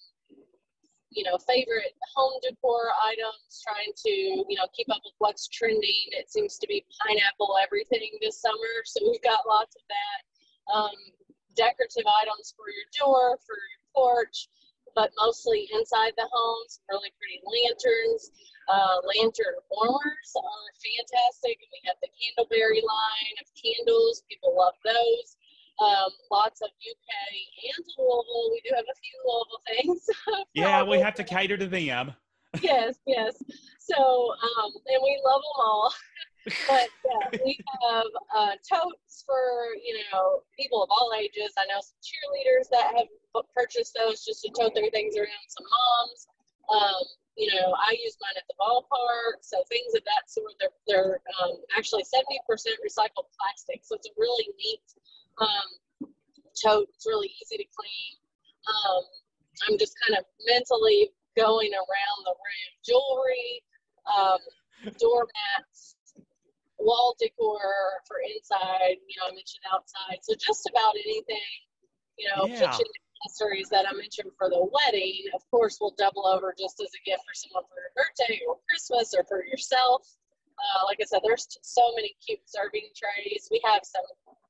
[1.12, 6.06] you know, favorite home decor items, trying to, you know, keep up with what's trending.
[6.12, 8.74] It seems to be pineapple everything this summer.
[8.86, 10.74] So we've got lots of that.
[10.74, 10.96] Um,
[11.56, 14.48] decorative items for your door, for your porch,
[14.96, 16.80] but mostly inside the homes.
[16.90, 18.32] Really pretty lanterns.
[18.70, 21.58] Uh, lantern warmers are fantastic.
[21.62, 24.24] And we have the Candleberry line of candles.
[24.30, 25.38] People love those.
[25.80, 27.10] Um, lots of UK
[27.72, 28.52] and Louisville.
[28.52, 30.46] We do have a few Louisville things.
[30.54, 32.14] yeah, we have to cater to them.
[32.62, 33.36] yes, yes.
[33.80, 35.94] So, um, and we love them all.
[36.46, 41.54] but yeah, we have uh, totes for you know people of all ages.
[41.58, 45.48] I know some cheerleaders that have purchased those just to tote their things around.
[45.48, 46.28] Some moms.
[46.70, 47.04] Um,
[47.38, 50.54] you know, I use mine at the ballpark, so things of that sort.
[50.60, 54.84] They're they're um, actually seventy percent recycled plastic, so it's a really neat
[55.40, 56.12] um,
[56.56, 56.88] tote.
[56.94, 58.14] It's really easy to clean.
[58.68, 59.04] Um,
[59.68, 62.70] I'm just kind of mentally going around the room.
[62.84, 63.64] Jewelry,
[64.08, 64.40] um,
[65.00, 65.96] doormats,
[66.80, 67.60] wall decor
[68.08, 68.98] for inside.
[69.08, 70.20] You know, I mentioned outside.
[70.24, 71.52] So just about anything.
[72.18, 72.72] You know, yeah.
[72.72, 72.88] kitchen
[73.24, 75.28] accessories that I mentioned for the wedding.
[75.36, 78.60] Of course, will double over just as a gift for someone for your birthday or
[78.68, 80.04] Christmas or for yourself.
[80.60, 83.48] Uh, like I said, there's so many cute serving trays.
[83.48, 84.04] We have some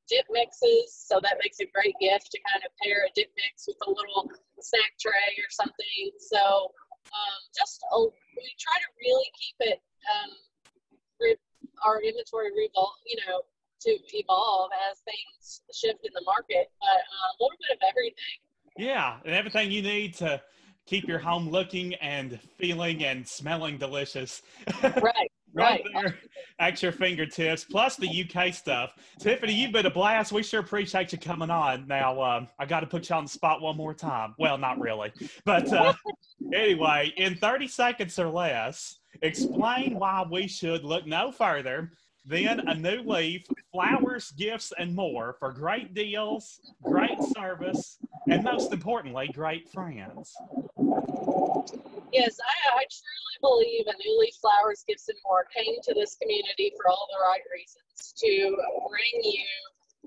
[0.10, 3.70] dip mixes, so that makes a great gift to kind of pair a dip mix
[3.70, 4.26] with a little
[4.58, 6.10] snack tray or something.
[6.18, 6.74] So
[7.13, 10.34] um, just a, we try to really keep it um,
[11.86, 13.42] our inventory revolve, you know,
[13.82, 18.38] to evolve as things shift in the market, but uh, a little bit of everything.
[18.78, 20.42] Yeah, and everything you need to
[20.86, 24.42] keep your home looking and feeling and smelling delicious.
[25.52, 25.63] Right.
[25.63, 26.15] right, right there
[26.60, 28.94] at your fingertips, plus the UK stuff.
[29.20, 30.32] Tiffany, you've been a blast.
[30.32, 31.88] We sure appreciate you coming on.
[31.88, 34.36] Now, um, I got to put you on the spot one more time.
[34.38, 35.12] Well, not really.
[35.46, 35.94] But uh,
[36.54, 41.91] anyway, in 30 seconds or less, explain why we should look no further
[42.26, 47.98] than a new leaf, flowers, gifts, and more for great deals, great service,
[48.30, 50.36] and most importantly, great friends.
[52.12, 56.17] Yes, I, I truly believe a New Leaf Flowers Gifts and More came to this
[56.22, 58.58] community for all the right reasons to
[58.89, 59.45] bring you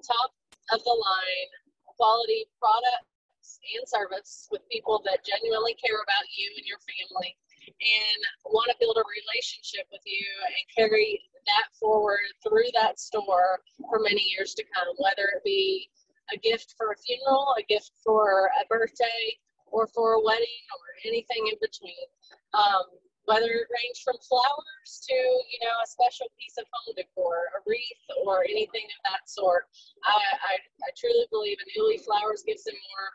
[0.03, 0.35] top
[0.73, 1.51] of the line
[1.97, 7.37] quality products and service with people that genuinely care about you and your family
[7.81, 8.21] and
[8.53, 13.99] want to build a relationship with you and carry that forward through that store for
[14.01, 15.89] many years to come, whether it be
[16.33, 21.09] a gift for a funeral, a gift for a birthday, or for a wedding or
[21.09, 22.07] anything in between.
[22.55, 27.55] Um, whether it range from flowers to, you know, a special piece of home decor,
[27.55, 29.71] a wreath, or anything of that sort.
[30.03, 33.09] I, I, I truly believe New Leaf Flowers Gifts and More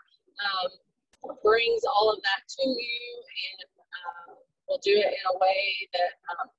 [0.48, 3.08] um, brings all of that to you
[3.52, 4.32] and uh,
[4.67, 6.49] will do it in a way that um,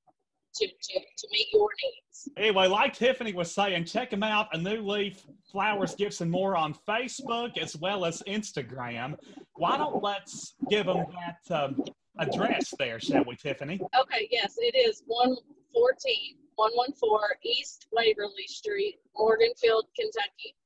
[0.57, 2.29] to, to, to meet your needs.
[2.37, 4.49] Anyway, like Tiffany was saying, check them out.
[4.53, 9.17] A New Leaf Flowers, Gifts, and More on Facebook as well as Instagram.
[9.55, 11.85] Why don't let's give them that um,
[12.19, 13.81] address there, shall we, Tiffany?
[13.99, 20.57] Okay, yes, it is 114 114 East Waverly Street, Morganfield, Kentucky.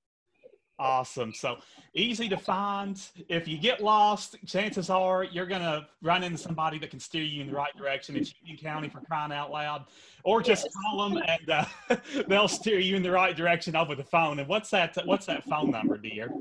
[0.82, 1.32] Awesome.
[1.32, 1.58] So
[1.94, 3.00] easy to find.
[3.28, 7.22] If you get lost, chances are you're going to run into somebody that can steer
[7.22, 8.16] you in the right direction.
[8.16, 9.84] It's Union County for crying out loud.
[10.24, 10.74] Or just yes.
[10.82, 11.96] call them and uh,
[12.28, 14.40] they'll steer you in the right direction over the phone.
[14.40, 14.98] And what's that?
[15.04, 16.32] What's that phone number, dear?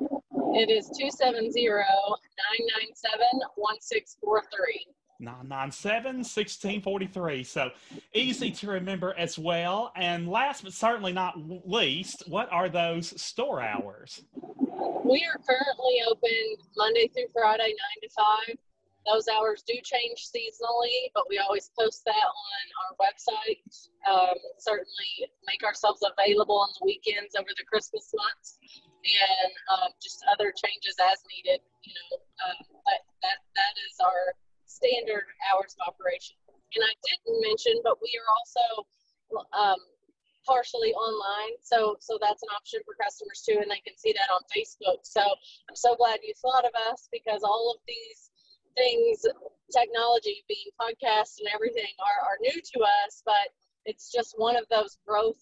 [0.53, 3.21] It is 270 997
[3.57, 4.87] 1643.
[5.21, 7.43] 997 1643.
[7.43, 7.69] So
[8.13, 9.91] easy to remember as well.
[9.95, 14.23] And last but certainly not least, what are those store hours?
[15.03, 18.09] We are currently open Monday through Friday, 9 to
[18.49, 18.57] 5.
[19.09, 23.89] Those hours do change seasonally, but we always post that on our website.
[24.05, 28.59] Um, certainly make ourselves available on the weekends over the Christmas months
[29.01, 31.61] and um, just other changes as needed.
[31.81, 32.57] You know, um,
[33.25, 34.37] that, that is our
[34.71, 36.35] standard hours of operation.
[36.47, 38.65] And I didn't mention, but we are also
[39.51, 39.79] um,
[40.45, 44.31] partially online, so so that's an option for customers too, and they can see that
[44.33, 45.03] on Facebook.
[45.03, 48.31] So I'm so glad you thought of us because all of these
[48.75, 49.25] things,
[49.71, 53.53] technology, being podcasts and everything, are are new to us, but
[53.85, 55.39] it's just one of those growth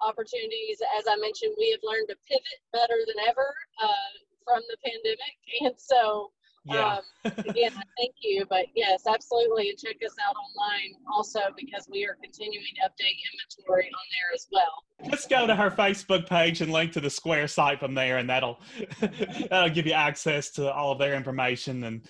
[0.00, 0.80] opportunities.
[0.98, 4.12] As I mentioned, we have learned to pivot better than ever uh,
[4.44, 6.32] from the pandemic, and so
[6.64, 6.98] yeah.
[7.24, 8.44] um, again, thank you.
[8.48, 9.70] But yes, absolutely.
[9.70, 14.34] And check us out online also because we are continuing to update inventory on there
[14.34, 15.10] as well.
[15.10, 18.28] Just go to her Facebook page and link to the Square site from there, and
[18.28, 18.60] that'll
[19.50, 22.02] that'll give you access to all of their information and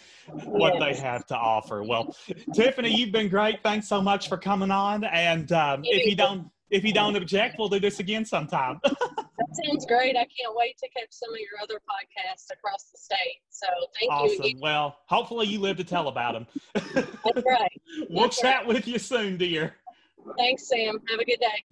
[0.45, 0.83] what yes.
[0.83, 1.83] they have to offer.
[1.83, 2.15] Well,
[2.55, 3.63] Tiffany, you've been great.
[3.63, 5.05] Thanks so much for coming on.
[5.05, 8.81] And um, if you don't if you don't object, we'll do this again sometime.
[9.41, 10.17] that sounds great.
[10.17, 13.41] I can't wait to catch some of your other podcasts across the state.
[13.49, 13.67] So
[13.99, 14.45] thank awesome.
[14.45, 14.59] you.
[14.61, 16.47] Well, hopefully you live to tell about them.
[16.95, 17.81] That's right.
[18.11, 18.67] we'll That's chat right.
[18.67, 19.75] with you soon, dear.
[20.37, 20.99] Thanks, Sam.
[21.09, 21.65] Have a good day.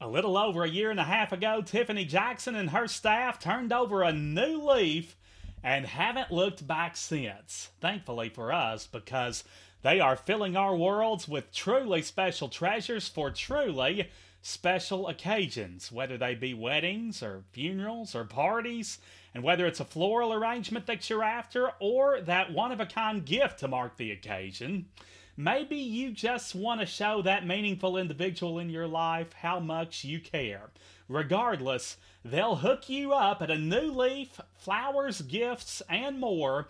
[0.00, 3.72] A little over a year and a half ago, Tiffany Jackson and her staff turned
[3.72, 5.16] over a new leaf
[5.64, 7.70] and haven't looked back since.
[7.80, 9.42] Thankfully for us, because
[9.82, 14.10] They are filling our worlds with truly special treasures for truly
[14.46, 18.98] special occasions, whether they be weddings or funerals or parties,
[19.34, 23.24] and whether it's a floral arrangement that you're after or that one of a kind
[23.24, 24.86] gift to mark the occasion.
[25.36, 30.20] Maybe you just want to show that meaningful individual in your life how much you
[30.20, 30.70] care.
[31.08, 36.68] Regardless, they'll hook you up at a new leaf, flowers, gifts, and more.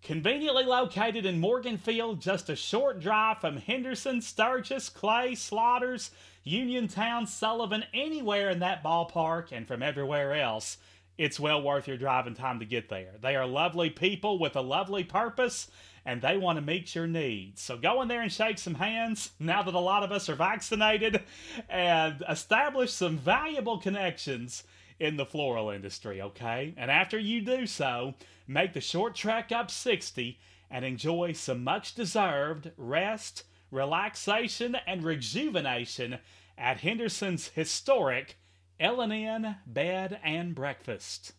[0.00, 6.10] Conveniently located in Morganfield, just a short drive from Henderson, Sturgis, Clay, Slaughters,
[6.44, 10.78] Uniontown, Sullivan, anywhere in that ballpark, and from everywhere else.
[11.16, 13.14] It's well worth your driving time to get there.
[13.20, 15.68] They are lovely people with a lovely purpose,
[16.04, 17.60] and they want to meet your needs.
[17.60, 20.36] So go in there and shake some hands now that a lot of us are
[20.36, 21.22] vaccinated
[21.68, 24.62] and establish some valuable connections
[25.00, 26.72] in the floral industry, okay?
[26.76, 28.14] And after you do so,
[28.46, 30.38] make the short trek up 60
[30.70, 36.18] and enjoy some much deserved rest, relaxation, and rejuvenation
[36.56, 38.38] at Henderson's historic
[38.80, 41.32] L&N Bed and Breakfast.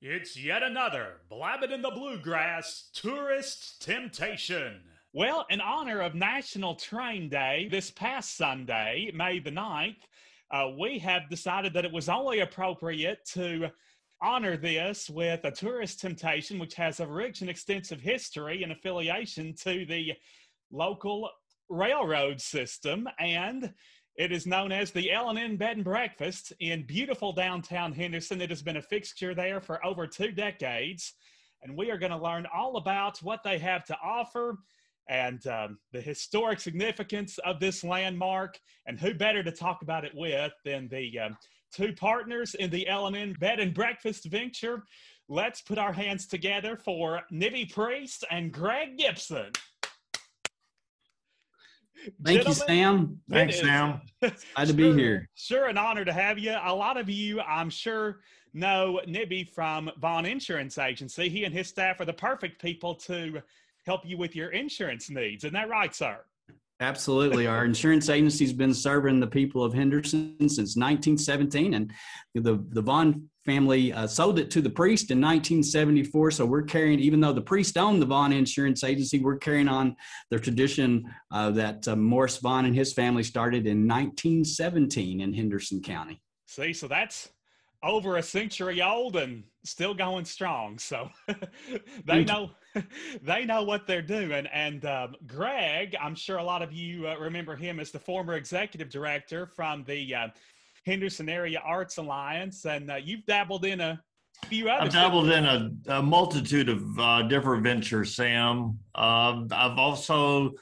[0.00, 4.80] It's yet another Blabbing in the Bluegrass tourist temptation.
[5.12, 9.96] Well, in honor of National Train Day this past Sunday, May the 9th,
[10.50, 13.70] uh, we have decided that it was only appropriate to
[14.22, 19.54] honor this with a tourist temptation, which has a rich and extensive history and affiliation
[19.54, 20.12] to the
[20.70, 21.30] local
[21.68, 23.08] railroad system.
[23.18, 23.72] And
[24.16, 28.40] it is known as the L&N Bed and Breakfast in beautiful downtown Henderson.
[28.40, 31.14] It has been a fixture there for over two decades.
[31.62, 34.58] And we are going to learn all about what they have to offer
[35.08, 38.58] and um, the historic significance of this landmark.
[38.86, 41.36] And who better to talk about it with than the um,
[41.72, 44.84] two partners in the L&N Bed and Breakfast venture?
[45.28, 49.50] Let's put our hands together for Nibby Priest and Greg Gibson.
[52.24, 53.20] Thank you, Sam.
[53.30, 54.00] Thanks, Sam.
[54.20, 55.28] Glad to be here.
[55.34, 56.56] Sure, an honor to have you.
[56.62, 58.20] A lot of you, I'm sure,
[58.54, 61.28] know Nibby from Vaughn Insurance Agency.
[61.28, 63.42] He and his staff are the perfect people to
[63.84, 65.44] help you with your insurance needs.
[65.44, 66.18] Isn't that right, sir?
[66.80, 67.46] Absolutely.
[67.46, 71.92] Our insurance agency's been serving the people of Henderson since 1917, and
[72.34, 76.32] the, the Vaughn family uh, sold it to the priest in 1974.
[76.32, 79.96] So we're carrying, even though the priest owned the Vaughn Insurance Agency, we're carrying on
[80.30, 85.80] the tradition uh, that uh, Morris Vaughn and his family started in 1917 in Henderson
[85.80, 86.20] County.
[86.46, 87.30] See, so that's
[87.82, 90.78] over a century old and still going strong.
[90.78, 91.08] So
[92.04, 92.50] they know
[93.22, 94.46] they know what they're doing.
[94.46, 98.34] And um, Greg, I'm sure a lot of you uh, remember him as the former
[98.34, 100.28] executive director from the uh,
[100.86, 104.00] Henderson Area Arts Alliance, and uh, you've dabbled in a
[104.46, 104.84] few other.
[104.84, 108.78] I've dabbled in a, a multitude of uh, different ventures, Sam.
[108.94, 110.52] Um, I've also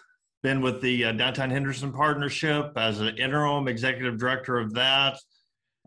[0.42, 5.18] been with the uh, Downtown Henderson Partnership as an interim executive director of that.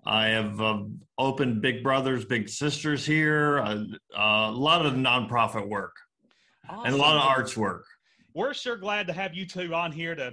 [0.05, 0.83] I have uh,
[1.17, 3.85] opened Big Brothers Big Sisters here, a,
[4.15, 5.95] a lot of nonprofit work,
[6.69, 6.85] awesome.
[6.85, 7.85] and a lot of arts work.
[8.35, 10.31] We're sure glad to have you two on here to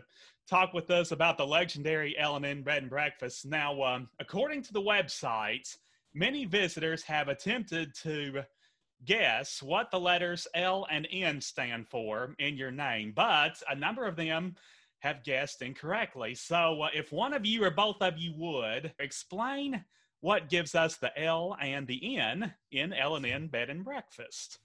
[0.49, 3.47] talk with us about the legendary L&N Bed and Breakfast.
[3.47, 5.77] Now, um, according to the website,
[6.15, 8.43] many visitors have attempted to
[9.05, 14.07] guess what the letters L and N stand for in your name, but a number
[14.07, 14.55] of them
[15.01, 16.35] have guessed incorrectly.
[16.35, 19.85] So, uh, if one of you or both of you would explain
[20.21, 24.59] what gives us the L and the N in L&N Bed and Breakfast.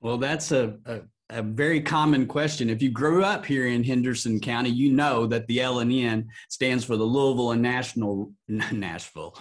[0.00, 1.00] Well, that's a, a,
[1.30, 2.70] a, very common question.
[2.70, 6.28] If you grew up here in Henderson County, you know that the L and N
[6.48, 9.36] stands for the Louisville and National Nashville.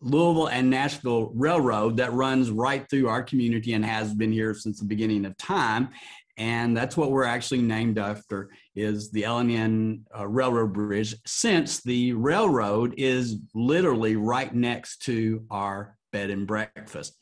[0.00, 4.80] Louisville and Nashville Railroad that runs right through our community and has been here since
[4.80, 5.90] the beginning of time.
[6.38, 12.14] And that's what we're actually named after is the L&N uh, Railroad Bridge since the
[12.14, 17.16] railroad is literally right next to our bed and breakfast.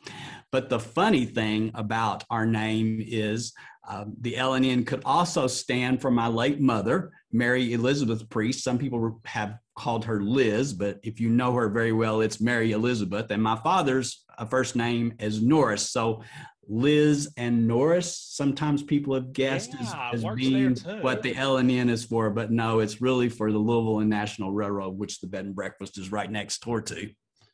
[0.53, 3.53] But the funny thing about our name is
[3.91, 8.63] um, the L&N could also stand for my late mother, Mary Elizabeth Priest.
[8.63, 12.71] Some people have called her Liz, but if you know her very well, it's Mary
[12.71, 13.33] Elizabeth.
[13.33, 15.91] And my father's uh, first name is Norris.
[15.91, 16.23] So
[16.69, 22.05] Liz and Norris, sometimes people have guessed yeah, as, as being what the L&N is
[22.05, 25.55] for, but no, it's really for the Louisville and National Railroad, which the bed and
[25.55, 27.11] breakfast is right next door to.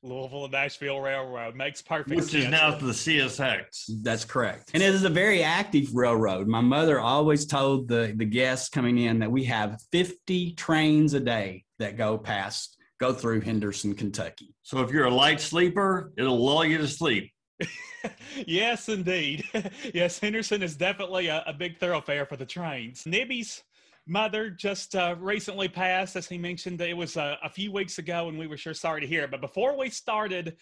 [0.07, 2.45] Louisville and Nashville Railroad makes perfect Which sense.
[2.45, 3.91] is now the CSX.
[4.03, 4.71] That's correct.
[4.73, 6.47] And it is a very active railroad.
[6.47, 11.21] My mother always told the, the guests coming in that we have 50 trains a
[11.21, 14.55] day that go past, go through Henderson, Kentucky.
[14.63, 17.33] So if you're a light sleeper, it'll lull you to sleep.
[18.47, 19.45] yes, indeed.
[19.95, 23.05] yes, Henderson is definitely a, a, big thoroughfare for the trains.
[23.07, 23.63] Nibby's
[24.07, 26.81] mother just uh, recently passed, as he mentioned.
[26.81, 29.31] It was uh, a few weeks ago, and we were sure sorry to hear it.
[29.31, 30.57] But before we started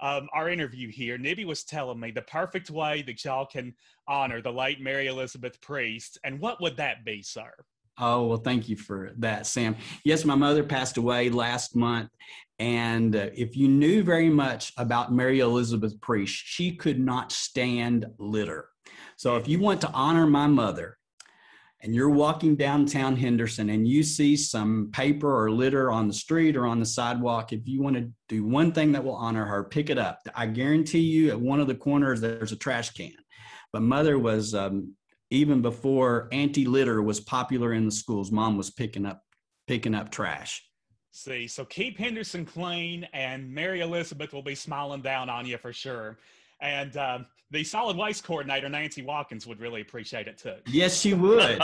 [0.00, 3.74] um, our interview here, Nibby was telling me the perfect way that y'all can
[4.06, 6.18] honor the late Mary Elizabeth Priest.
[6.24, 7.52] And what would that be, sir?
[7.98, 9.74] Oh, well, thank you for that, Sam.
[10.04, 12.10] Yes, my mother passed away last month.
[12.58, 18.06] And uh, if you knew very much about Mary Elizabeth Priest, she could not stand
[18.18, 18.68] litter.
[19.16, 20.98] So if you want to honor my mother,
[21.86, 26.56] and you're walking downtown Henderson and you see some paper or litter on the street
[26.56, 29.62] or on the sidewalk, if you want to do one thing that will honor her,
[29.62, 30.18] pick it up.
[30.34, 33.12] I guarantee you at one of the corners there's a trash can.
[33.72, 34.94] But mother was um,
[35.30, 39.22] even before anti-litter was popular in the schools, mom was picking up
[39.68, 40.68] picking up trash.
[41.12, 45.72] See, so keep Henderson clean, and Mary Elizabeth will be smiling down on you for
[45.72, 46.18] sure.
[46.60, 50.56] And um, the solid waste coordinator, Nancy Watkins, would really appreciate it too.
[50.66, 51.60] Yes, she would.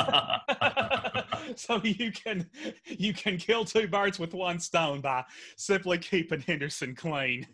[1.57, 2.49] so you can
[2.87, 5.25] you can kill two birds with one stone by
[5.57, 7.47] simply keeping Henderson clean.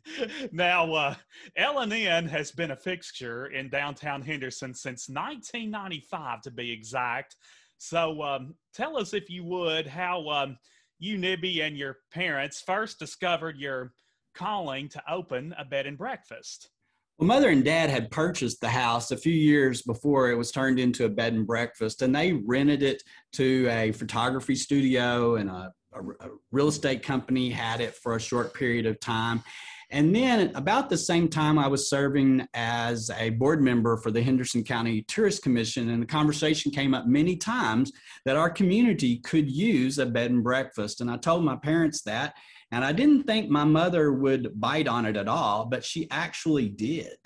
[0.53, 1.15] Now, uh,
[1.57, 7.37] L&N has been a fixture in downtown Henderson since 1995, to be exact.
[7.79, 10.59] So, um, tell us if you would how um,
[10.99, 13.93] you, Nibby, and your parents first discovered your
[14.35, 16.71] calling to open a bed and breakfast.
[17.19, 20.79] Well, mother and dad had purchased the house a few years before it was turned
[20.79, 23.03] into a bed and breakfast, and they rented it
[23.33, 28.21] to a photography studio and a, a, a, real estate company had it for a
[28.21, 29.43] short period of time.
[29.91, 34.23] And then, about the same time, I was serving as a board member for the
[34.23, 37.91] Henderson County Tourist Commission, and the conversation came up many times
[38.27, 41.01] that our community could use a bed and breakfast.
[41.01, 42.37] And I told my parents that,
[42.71, 46.69] and I didn't think my mother would bite on it at all, but she actually
[46.69, 47.17] did.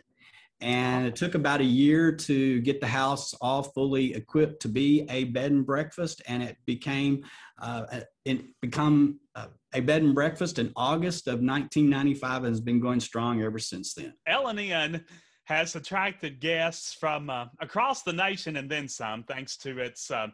[0.61, 5.05] And it took about a year to get the house all fully equipped to be
[5.11, 7.24] a bed and breakfast, and it became
[7.61, 12.78] uh, it become uh, a bed and breakfast in August of 1995 and has been
[12.78, 14.14] going strong ever since then.
[14.26, 15.05] L&N
[15.45, 20.28] has attracted guests from uh, across the nation and then some, thanks to its uh,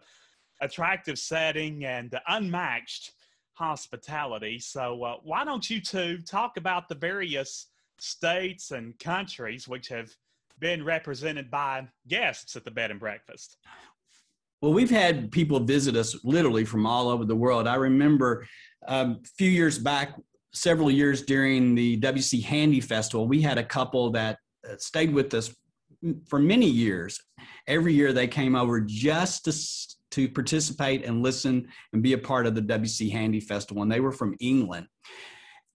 [0.61, 3.13] attractive setting and unmatched
[3.59, 4.61] hospitality.
[4.61, 7.67] So, uh, why don't you two talk about the various
[7.99, 10.15] states and countries which have
[10.61, 13.57] been represented by guests at the bed and breakfast?
[14.63, 17.67] Well, we've had people visit us literally from all over the world.
[17.67, 18.47] I remember
[18.87, 20.15] um, a few years back,
[20.53, 24.39] several years during the WC Handy Festival, we had a couple that
[24.69, 25.53] uh, stayed with us
[26.29, 27.21] for many years.
[27.67, 29.53] Every year they came over just to
[30.19, 33.85] to participate and listen and be a part of the WC Handy Festival.
[33.85, 34.89] And they were from England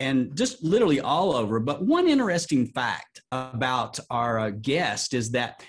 [0.00, 1.60] and just literally all over.
[1.60, 5.64] But one interesting fact about our uh, guest is that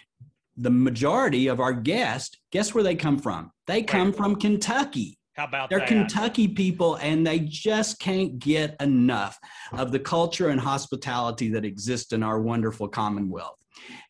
[0.57, 3.51] the majority of our guests, guess where they come from?
[3.67, 5.19] They come from Kentucky.
[5.35, 5.75] How about that?
[5.75, 5.87] They're that?
[5.87, 9.37] Kentucky people, and they just can't get enough
[9.71, 13.57] of the culture and hospitality that exists in our wonderful Commonwealth.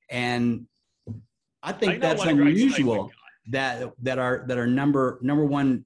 [0.09, 0.67] And
[1.61, 3.11] I think that's unusual
[3.49, 5.85] that that are that are number number one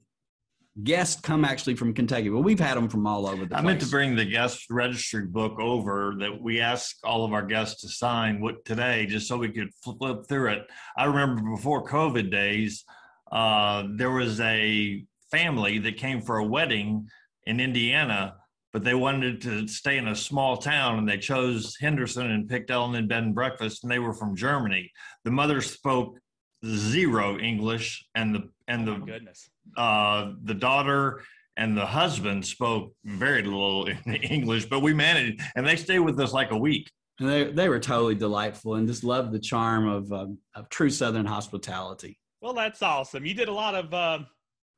[0.83, 3.65] guests come actually from Kentucky, but we've had them from all over the I place.
[3.65, 7.81] meant to bring the guest registry book over that we ask all of our guests
[7.81, 10.67] to sign what today, just so we could flip through it.
[10.95, 12.85] I remember before COVID days,
[13.31, 17.07] uh, there was a family that came for a wedding
[17.45, 18.35] in Indiana,
[18.71, 22.69] but they wanted to stay in a small town and they chose Henderson and picked
[22.69, 24.91] L&N Bed and Breakfast, and they were from Germany.
[25.23, 26.19] The mother spoke
[26.65, 31.21] zero English, and the and oh the goodness, uh, the daughter
[31.57, 33.89] and the husband spoke very little
[34.23, 36.89] English, but we managed, and they stayed with us like a week.
[37.19, 40.89] And they they were totally delightful, and just loved the charm of um, of true
[40.89, 42.19] Southern hospitality.
[42.41, 43.25] Well, that's awesome.
[43.25, 43.93] You did a lot of.
[43.93, 44.19] Uh,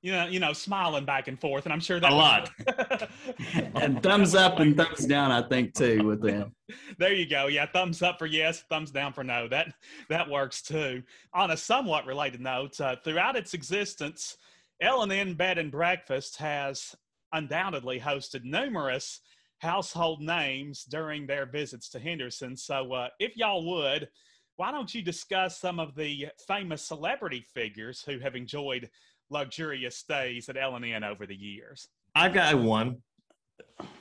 [0.01, 2.49] you know, you know, smiling back and forth, and I'm sure that a lot.
[3.75, 6.55] and thumbs up and thumbs down, I think too, with them.
[6.97, 7.47] There you go.
[7.47, 9.47] Yeah, thumbs up for yes, thumbs down for no.
[9.49, 9.73] That
[10.09, 11.03] that works too.
[11.33, 14.37] On a somewhat related note, uh, throughout its existence,
[14.81, 16.95] L&N Bed and Breakfast has
[17.33, 19.19] undoubtedly hosted numerous
[19.59, 22.55] household names during their visits to Henderson.
[22.55, 24.07] So, uh, if y'all would,
[24.55, 28.89] why don't you discuss some of the famous celebrity figures who have enjoyed
[29.29, 31.87] luxurious stays at L&N over the years?
[32.15, 32.97] I've got one.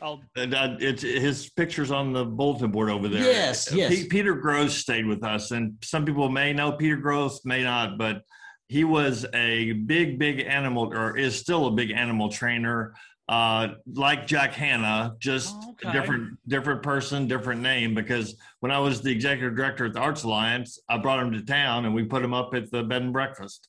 [0.03, 3.23] I'll, And uh, it's his pictures on the bulletin board over there.
[3.23, 3.91] Yes, yes.
[3.95, 7.99] Pe- Peter Gros stayed with us, and some people may know Peter Gros, may not,
[7.99, 8.23] but
[8.69, 12.95] he was a big, big animal, or is still a big animal trainer.
[13.29, 15.93] Uh, like Jack Hanna, just Oh, okay.
[15.93, 17.95] different, different person, different name.
[17.95, 21.43] Because when I was the executive director at the Arts Alliance, I brought him to
[21.43, 23.69] town, and we put him up at the bed and breakfast.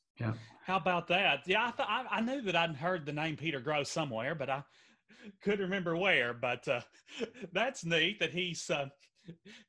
[0.70, 1.48] How about that?
[1.48, 4.52] Yeah, I, th- I, I knew that I'd heard the name Peter Gros somewhere, but
[4.52, 4.64] I
[5.42, 6.32] couldn't remember where.
[6.32, 6.82] But uh,
[7.54, 8.86] that's neat that he's uh,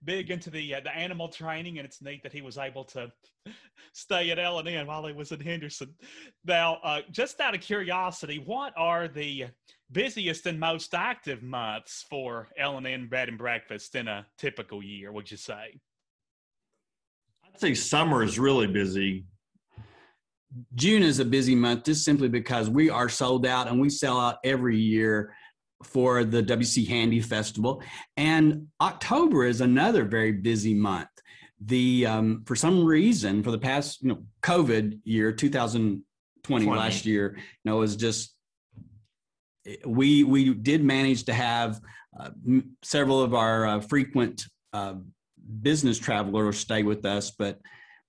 [0.04, 3.10] big into the uh, the animal training, and it's neat that he was able to
[3.94, 5.94] stay at L and N while he was in Henderson.
[6.44, 9.46] Now, uh, just out of curiosity, what are the
[9.90, 14.82] busiest and most active months for L and N Bed and Breakfast in a typical
[14.82, 15.12] year?
[15.12, 15.80] Would you say?
[17.42, 19.24] I'd say summer is really busy.
[20.74, 24.18] June is a busy month just simply because we are sold out and we sell
[24.18, 25.34] out every year
[25.84, 27.82] for the WC Handy Festival.
[28.16, 31.08] And October is another very busy month.
[31.64, 36.02] The um, for some reason for the past you know COVID year 2020
[36.64, 36.78] 20.
[36.78, 38.34] last year you know was just
[39.84, 41.80] we we did manage to have
[42.18, 42.30] uh,
[42.82, 44.94] several of our uh, frequent uh,
[45.62, 47.58] business travelers stay with us, but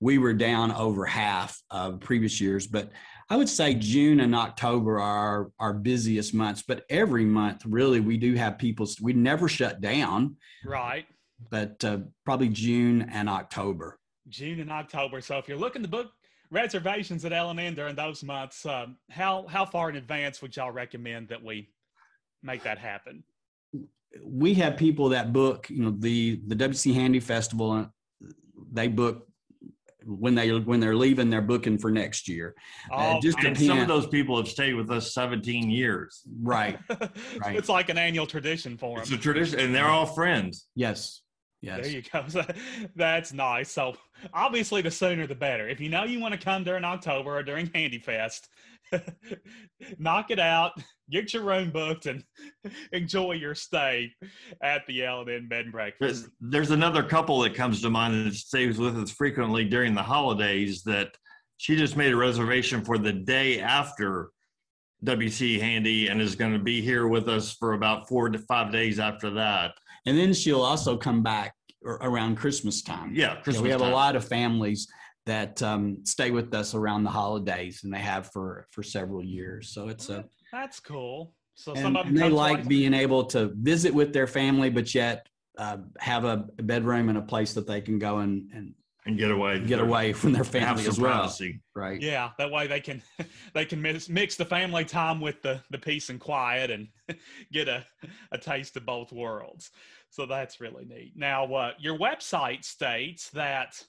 [0.02, 2.68] we were down over half of previous years.
[2.68, 2.92] But
[3.30, 6.64] I would say June and October are our busiest months.
[6.68, 8.88] But every month, really, we do have people.
[9.00, 10.36] We never shut down.
[10.66, 11.06] Right.
[11.50, 14.00] But uh, probably June and October.
[14.28, 15.22] June and October.
[15.22, 16.12] So if you're looking to book
[16.50, 21.30] reservations at L&N during those months, um, how how far in advance would y'all recommend
[21.30, 21.70] that we
[22.42, 23.24] make that happen?
[24.24, 27.72] We have people that book, you know, the the WC Handy Festival.
[27.72, 27.86] Uh,
[28.74, 29.28] they book
[30.06, 32.56] when they when they're leaving, they're booking for next year.
[32.92, 36.22] Uh, oh, just and some of those people have stayed with us 17 years.
[36.42, 37.56] Right, right.
[37.56, 39.04] it's like an annual tradition for them.
[39.04, 40.68] It's a tradition, and they're all friends.
[40.76, 41.22] Yes,
[41.62, 41.82] yes.
[41.82, 42.26] There you go.
[42.96, 43.72] That's nice.
[43.72, 43.96] So
[44.34, 45.68] obviously, the sooner the better.
[45.68, 48.50] If you know you want to come during October or during Handy Fest,
[50.00, 50.72] knock it out,
[51.10, 52.24] get your room booked, and
[52.92, 54.12] enjoy your stay
[54.64, 56.00] at the L&N Bed and Breakfast.
[56.00, 60.04] There's, there's another couple that comes to mind that stays with us frequently during the
[60.04, 61.10] holidays that
[61.58, 64.32] she just made a reservation for the day after
[65.06, 68.72] WC Handy and is going to be here with us for about four to five
[68.72, 69.74] days after that.
[70.06, 71.54] And then she'll also come back
[71.86, 73.12] around Christmas time.
[73.14, 73.92] Yeah, Christmas yeah, we have time.
[73.92, 74.88] a lot of families
[75.26, 79.70] that um, stay with us around the holidays, and they have for for several years.
[79.74, 81.34] So it's a that's cool.
[81.56, 84.94] So and, some of them they like being able to visit with their family, but
[84.96, 88.74] yet uh, have a bedroom and a place that they can go and and
[89.06, 91.60] and get away get away from their family as well privacy.
[91.76, 93.02] right yeah that way they can
[93.54, 96.88] they can mix, mix the family time with the the peace and quiet and
[97.52, 97.86] get a,
[98.32, 99.72] a taste of both worlds
[100.10, 103.82] so that's really neat now uh, your website states that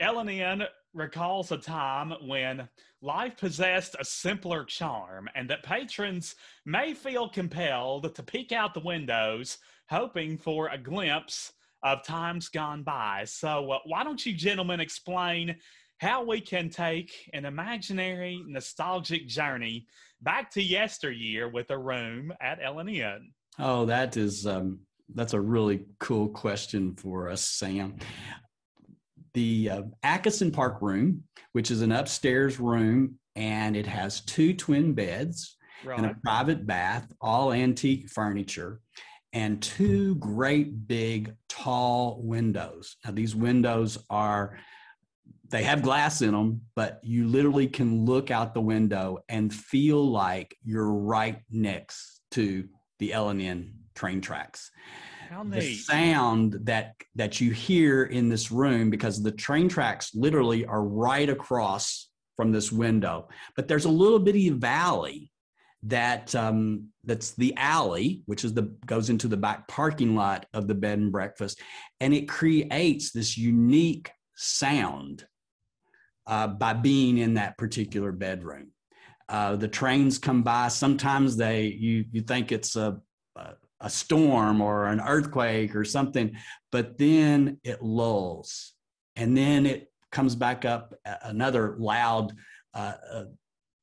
[0.00, 2.68] L&N recalls a time when
[3.02, 6.34] life possessed a simpler charm and that patrons
[6.64, 12.82] may feel compelled to peek out the windows hoping for a glimpse of times gone
[12.82, 13.22] by.
[13.26, 15.56] So, uh, why don't you gentlemen explain
[15.98, 19.86] how we can take an imaginary nostalgic journey
[20.20, 23.32] back to yesteryear with a room at L&N?
[23.58, 24.80] Oh, that is um,
[25.14, 27.96] that's a really cool question for us, Sam
[29.36, 31.22] the uh, Atkinson Park room,
[31.52, 35.98] which is an upstairs room, and it has two twin beds right.
[35.98, 38.80] and a private bath, all antique furniture,
[39.34, 42.96] and two great big tall windows.
[43.04, 44.58] Now, these windows are
[45.50, 50.02] they have glass in them, but you literally can look out the window and feel
[50.02, 52.66] like you're right next to
[53.00, 54.70] the L&N train tracks
[55.50, 60.82] the sound that that you hear in this room because the train tracks literally are
[60.82, 63.28] right across from this window.
[63.54, 65.30] But there's a little bitty valley
[65.84, 70.66] that um, that's the alley which is the goes into the back parking lot of
[70.66, 71.60] the bed and breakfast
[72.00, 75.26] and it creates this unique sound
[76.26, 78.68] uh, by being in that particular bedroom.
[79.28, 80.68] Uh, the trains come by.
[80.68, 83.00] Sometimes they you you think it's a,
[83.36, 86.36] a a storm or an earthquake or something,
[86.72, 88.72] but then it lulls
[89.16, 92.32] and then it comes back up another loud
[92.74, 93.24] uh, uh,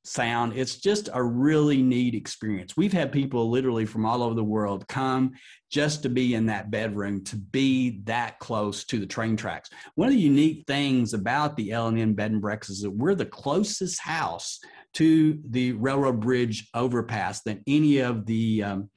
[0.04, 0.52] sound.
[0.54, 2.76] It's just a really neat experience.
[2.76, 5.32] We've had people literally from all over the world come
[5.70, 9.70] just to be in that bedroom, to be that close to the train tracks.
[9.94, 13.26] One of the unique things about the L&N Bed and Breakfast is that we're the
[13.26, 14.60] closest house
[14.94, 18.90] to the railroad bridge overpass than any of the um,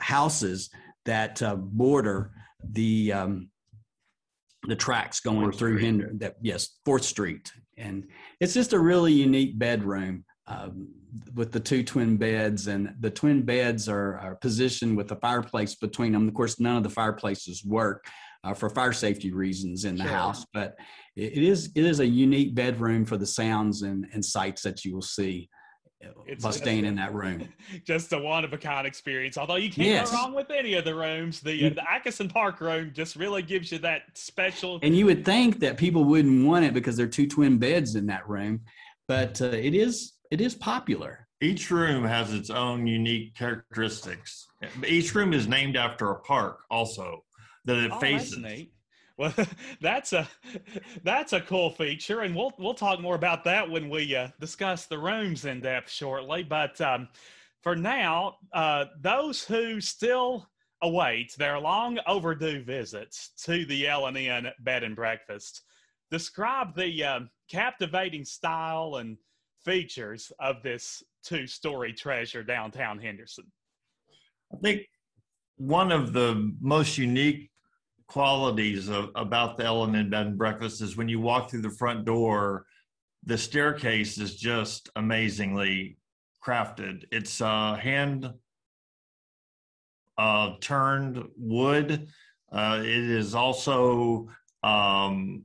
[0.00, 0.70] houses
[1.04, 2.30] that uh, border
[2.70, 3.50] the um,
[4.68, 6.10] the tracks going Fourth through Hinder.
[6.14, 8.06] That yes, Fourth Street, and
[8.40, 10.24] it's just a really unique bedroom.
[10.46, 10.88] Um,
[11.34, 15.74] with the two twin beds, and the twin beds are, are positioned with a fireplace
[15.74, 16.26] between them.
[16.26, 18.06] Of course, none of the fireplaces work,
[18.44, 20.12] uh, for fire safety reasons in the Sure.
[20.12, 20.44] house.
[20.52, 20.74] But
[21.16, 24.84] it, it is it is a unique bedroom for the sounds and, and sights that
[24.84, 25.61] you will see uh,
[26.26, 27.48] It's by just- staying in that room.
[27.84, 29.36] just a one of a kind experience.
[29.36, 30.10] Although you can't Yes.
[30.10, 31.40] go wrong with any of the rooms.
[31.40, 34.78] The You- the Atkinson Park room just really gives you that special.
[34.82, 37.94] And you would think that people wouldn't want it because there are two twin beds
[37.94, 38.60] in that room,
[39.08, 41.28] but uh, it is it is popular.
[41.40, 44.46] Each room has its own unique characteristics.
[44.86, 47.24] Each room is named after a park, also
[47.64, 48.38] that it Oh, faces.
[49.22, 49.32] Well,
[49.80, 50.28] that's a
[51.04, 54.86] that's a cool feature, and we'll we'll talk more about that when we uh, discuss
[54.86, 56.42] the rooms in depth shortly.
[56.42, 57.08] But um,
[57.62, 60.48] for now, uh, those who still
[60.82, 65.62] await their long overdue visits to the L and N Bed and Breakfast,
[66.10, 69.16] describe the um, captivating style and
[69.64, 73.44] features of this two-story treasure downtown Henderson.
[74.52, 74.82] I think
[75.58, 77.51] one of the most unique
[78.06, 81.62] qualities of, about the L and N Bed and Breakfast is when you walk through
[81.62, 82.66] the front door,
[83.24, 85.96] the staircase is just amazingly
[86.44, 87.04] crafted.
[87.12, 88.30] It's uh, hand
[90.18, 92.08] uh, turned wood.
[92.50, 94.28] Uh, it is also
[94.62, 95.44] um,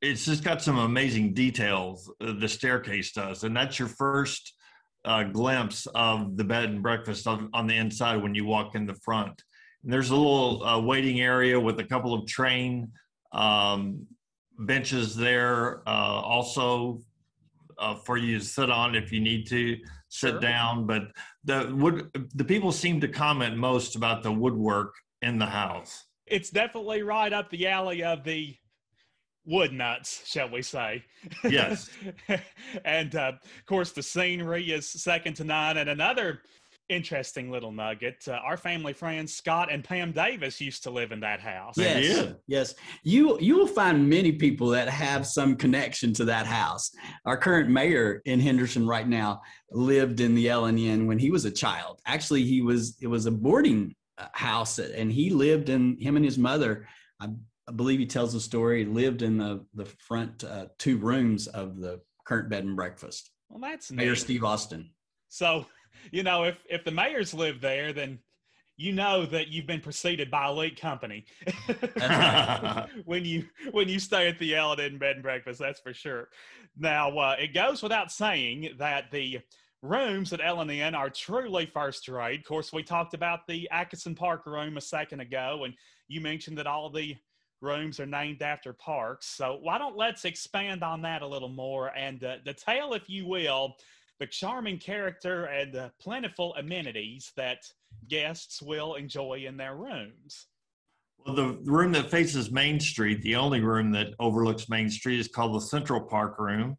[0.00, 2.10] it's just got some amazing details.
[2.20, 4.54] uh, The staircase does, and that's your first
[5.04, 8.86] uh, glimpse of the bed and breakfast on, on the inside when you walk in
[8.86, 9.42] the front.
[9.84, 12.92] And there's a little uh, waiting area with a couple of train
[13.32, 14.06] um,
[14.58, 17.00] benches there, uh, also
[17.78, 19.76] uh, for you to sit on if you need to
[20.08, 20.40] sit Sure.
[20.40, 20.86] down.
[20.86, 21.04] But
[21.44, 26.04] the wood, the people seem to comment most about the woodwork in the house.
[26.26, 28.54] it's definitely right up the alley of the
[29.44, 31.02] wood nuts, shall we say?
[31.44, 31.90] Yes.
[32.84, 35.78] and uh, of course, the scenery is second to none.
[35.78, 36.40] And another
[36.92, 41.20] interesting little nugget: uh, our family friends Scott and Pam Davis used to live in
[41.20, 41.76] that house.
[41.76, 42.36] Yes, did.
[42.46, 42.74] yes.
[43.02, 46.90] You you will find many people that have some connection to that house.
[47.24, 49.40] Our current mayor in Henderson right now
[49.70, 52.00] lived in the L and N when he was a child.
[52.06, 56.24] Actually, he was it was a boarding uh, house, and he lived in him and
[56.24, 56.86] his mother.
[57.20, 57.28] I,
[57.68, 58.84] I believe he tells the story.
[58.84, 63.30] Lived in the the front uh, two rooms of the current bed and breakfast.
[63.48, 64.18] Well, that's Mayor neat.
[64.18, 64.90] Steve Austin.
[65.28, 65.66] So,
[66.12, 68.18] you know, if if the mayors live there, then
[68.76, 71.24] you know that you've been preceded by elite company.
[73.04, 76.28] when you when you stay at the L&N Bed and Breakfast, that's for sure.
[76.76, 79.40] Now, uh, it goes without saying that the
[79.82, 82.40] rooms at L&N are truly first rate.
[82.40, 85.74] Of course, we talked about the Atkinson Park room a second ago, and
[86.08, 87.16] you mentioned that all the
[87.60, 89.26] rooms are named after parks.
[89.26, 93.26] So why don't let's expand on that a little more and uh, detail, if you
[93.26, 93.76] will,
[94.22, 97.58] the charming character and the plentiful amenities that
[98.06, 100.46] guests will enjoy in their rooms.
[101.26, 105.26] Well, the room that faces Main Street, the only room that overlooks Main Street, is
[105.26, 106.76] called the Central Park Room.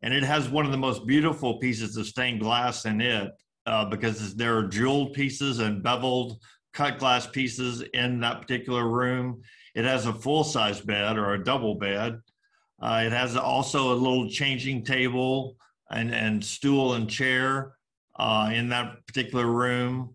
[0.00, 3.30] And it has one of the most beautiful pieces of stained glass in it
[3.66, 6.38] uh, because there are jeweled pieces and beveled
[6.72, 9.42] cut glass pieces in that particular room.
[9.74, 12.22] It has a full size bed or a double bed.
[12.80, 15.58] Uh, it has also a little changing table
[15.90, 17.72] and, and stool and chair
[18.18, 20.10] uh, in that particular room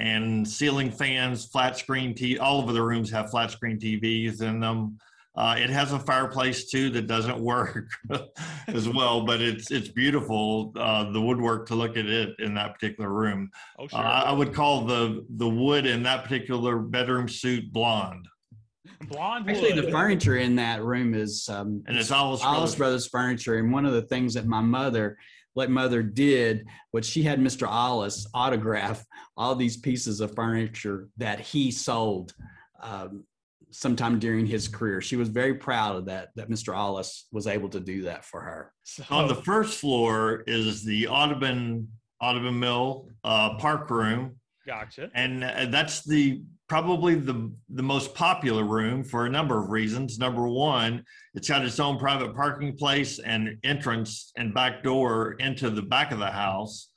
[0.00, 2.40] and ceiling fans, flat screen TV.
[2.40, 4.98] All of the rooms have flat screen TVs in them.
[5.36, 7.88] Uh, it has a fireplace too that doesn't work
[8.68, 10.72] as well, but it's it's beautiful.
[10.76, 13.50] Uh, the woodwork to look at it in that particular room.
[13.78, 14.00] Oh, Uh, sure.
[14.00, 18.28] I would call the the wood in that particular bedroom suit blonde,
[19.08, 19.86] Blonde Actually, wood.
[19.86, 22.76] the furniture in that room is um, and it's Alice Alice Brothers.
[22.76, 23.58] Brothers Furniture.
[23.58, 25.16] And one of the things that my mother,
[25.54, 27.68] like mother did, was she had Mr.
[27.68, 29.04] Alice autograph
[29.36, 32.34] all these pieces of furniture that he sold
[32.82, 33.24] um,
[33.70, 35.00] sometime during his career.
[35.00, 36.74] She was very proud of that, that Mr.
[36.74, 38.72] Alice was able to do that for her.
[38.84, 41.88] So, On the first floor is the Audubon
[42.20, 44.36] Audubon Mill uh, Park Room.
[44.66, 45.10] gotcha.
[45.14, 50.18] and uh, that's the probably the the most popular room for a number of reasons.
[50.18, 51.04] Number one
[51.34, 56.12] it's got its own private parking place and entrance and back door into the back
[56.12, 56.88] of the house.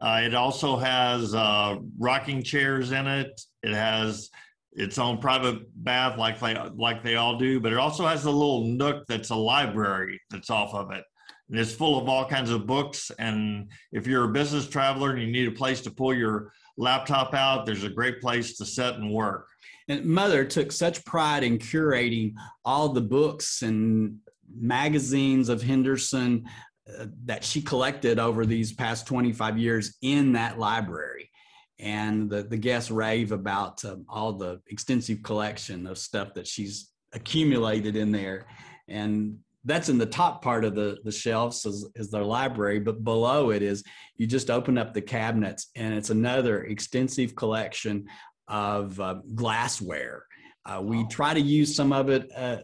[0.00, 3.40] Uh, it also has uh, rocking chairs in it.
[3.62, 4.30] It has
[4.72, 8.30] its own private bath like they like they all do but it also has a
[8.30, 11.04] little nook that's a library that's off of it.
[11.50, 13.10] And it's full of all kinds of books.
[13.18, 17.34] And if you're a business traveler and you need a place to pull your laptop
[17.34, 19.48] out, there's a great place to sit and work.
[19.88, 24.18] And mother took such pride in curating all the books and
[24.56, 26.48] magazines of Henderson
[26.88, 31.30] uh, that she collected over these past 25 years in that library.
[31.78, 36.90] and the, the guests rave about um, all the extensive collection of stuff that she's
[37.12, 38.46] accumulated in there.
[38.88, 43.02] And that's in the top part of the, the shelves is, is the library, but
[43.02, 43.82] below it is
[44.16, 48.06] you just open up the cabinets and it's another extensive collection
[48.48, 50.26] of uh, glassware.
[50.66, 51.08] Uh, we Oh.
[51.10, 52.58] try to use some of it uh,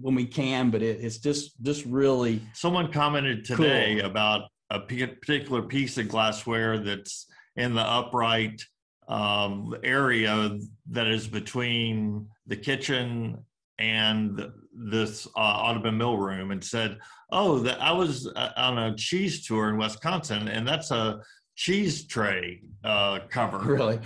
[0.00, 4.10] when we can, but it, it's just just really Someone commented today Cool.
[4.10, 7.26] about a particular piece of glassware that's
[7.56, 8.60] in the upright
[9.06, 10.58] um, area
[10.90, 13.38] that is between the kitchen
[13.78, 16.98] and this uh, Audubon Mill room and said,
[17.30, 21.20] "Oh, that I was uh, on a cheese tour in Wisconsin, and that's a
[21.56, 23.98] cheese tray uh, cover." really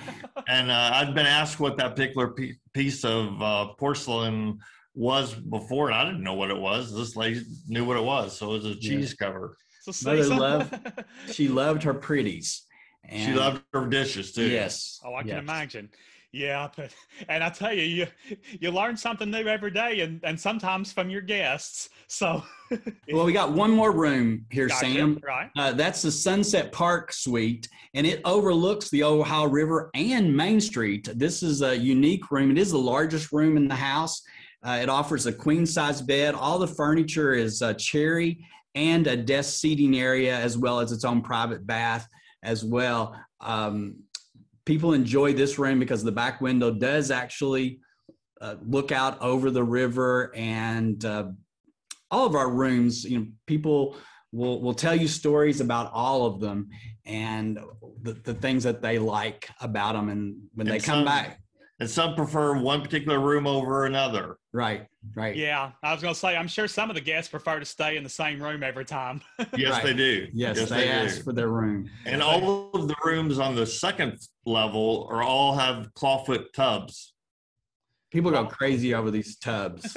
[0.46, 4.58] And uh, I'd been asked what that particular pe- piece of uh, porcelain
[4.94, 6.94] was before, and I didn't know what it was.
[6.94, 9.56] This lady knew what it was, so it was a cheese cover.
[9.82, 10.74] So Mother see, some- love-
[11.32, 12.64] she loved her pretties.
[13.10, 14.46] And She loved her dishes too.
[14.46, 15.00] Yes.
[15.02, 15.38] Oh, I can yes.
[15.38, 15.88] imagine.
[16.32, 16.94] Yeah, but
[17.28, 18.06] and I tell you, you
[18.60, 21.88] you learn something new every day, and and sometimes from your guests.
[22.06, 22.42] So,
[23.12, 25.18] Well, we got one more room here, Gotcha, Sam.
[25.24, 25.50] right?
[25.56, 31.08] Uh, that's the Sunset Park Suite, and it overlooks the Ohio River and Main Street.
[31.14, 32.50] This is a unique room.
[32.50, 34.22] It is the largest room in the house.
[34.66, 36.34] Uh, it offers a queen size bed.
[36.34, 41.04] All the furniture is uh, cherry and a desk seating area, as well as its
[41.04, 42.06] own private bath
[42.42, 43.18] as well.
[43.40, 43.96] Um,
[44.68, 47.80] people enjoy this room because the back window does actually
[48.42, 51.24] uh, look out over the river and uh,
[52.10, 53.96] all of our rooms you know people
[54.30, 56.68] will will tell you stories about all of them
[57.06, 57.58] and
[58.02, 61.40] the, the things that they like about them and when they And come back
[61.80, 64.36] And some prefer one particular room over another.
[64.52, 67.64] right right Yeah, I was gonna say, I'm sure some of the guests prefer to
[67.64, 69.20] stay in the same room every time.
[69.56, 69.84] Yes, Right.
[69.84, 70.26] they do.
[70.32, 71.22] yes, they, ask do.
[71.22, 75.92] for their room And all of the rooms on the second level are all have
[75.94, 77.14] clawfoot tubs.
[78.10, 79.96] people go crazy over these tubs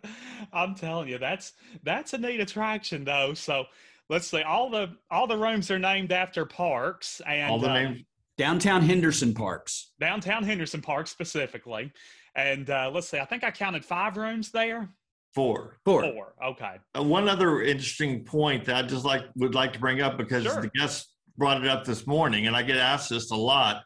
[0.52, 3.32] I'm telling you, that's that's a neat attraction though.
[3.32, 3.64] So
[4.10, 7.74] let's see, all the all the rooms are named after parks and all the uh,
[7.74, 8.02] names.
[8.38, 11.92] Downtown henderson parks downtown Henderson Park specifically.
[12.34, 14.88] And uh, let's see, I think I counted five rooms there.
[15.34, 15.78] Four.
[15.84, 16.34] four Four.
[16.44, 16.76] Okay.
[16.98, 20.44] Uh, one other interesting point that I just like would like to bring up because
[20.44, 20.60] Sure.
[20.62, 23.82] the guest brought it up this morning, and I get asked this a lot.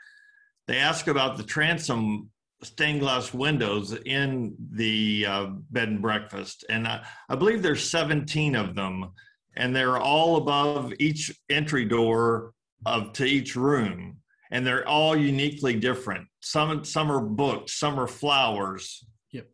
[0.68, 2.30] They ask about the transom
[2.62, 8.56] stained glass windows in the uh, bed and breakfast, and I, I believe there's 17
[8.56, 9.10] of them,
[9.56, 12.52] and they're all above each entry door
[12.84, 14.16] of to each room,
[14.50, 16.26] and they're all uniquely different.
[16.40, 19.48] Some some are books, some are flowers, Yep.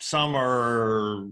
[0.00, 1.26] some are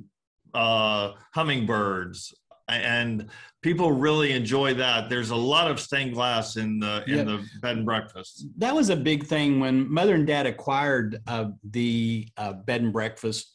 [0.55, 2.35] uh, hummingbirds,
[2.69, 3.29] and
[3.63, 5.09] people really enjoy that.
[5.11, 7.27] There's a lot of stained glass in the in Yep.
[7.27, 8.47] the bed and breakfast.
[8.59, 12.93] that was a big thing when mother and dad acquired uh, the uh, bed and
[12.93, 13.53] breakfast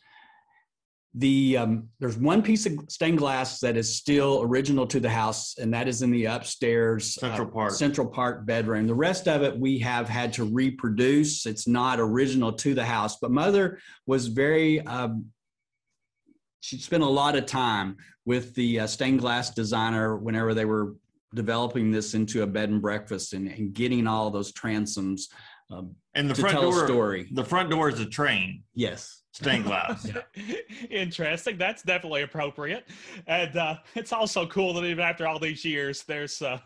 [1.14, 5.58] the um, there's one piece of stained glass that is still original to the house
[5.58, 7.72] and that is in the upstairs Central uh, Park.
[7.72, 12.54] central park bedroom the rest of it we have had to reproduce it's not original
[12.54, 15.26] to the house but mother was very um,
[16.62, 20.96] she spent a lot of time with the uh, stained glass designer whenever they were
[21.36, 25.24] developing this into a bed and breakfast and, and getting all those transoms
[25.72, 27.30] um, And the front door, story.
[27.34, 29.21] the front door is a train, Yes.
[29.32, 30.10] Stained glass.
[30.90, 31.58] Interesting.
[31.58, 32.88] That's definitely appropriate,
[33.28, 36.60] and uh, it's also cool that even after all these years, there's uh,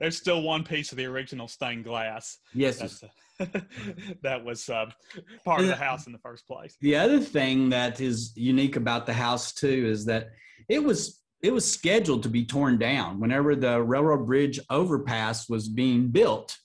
[0.00, 2.38] there's still one piece of the original stained glass.
[2.54, 3.02] Yes.
[3.02, 3.08] Uh,
[4.22, 4.86] that was uh,
[5.44, 6.76] part of the house in the first place.
[6.80, 10.30] The other thing that is unique about the house too is that
[10.68, 15.68] it was it was scheduled to be torn down whenever the railroad bridge overpass was
[15.68, 16.56] being built.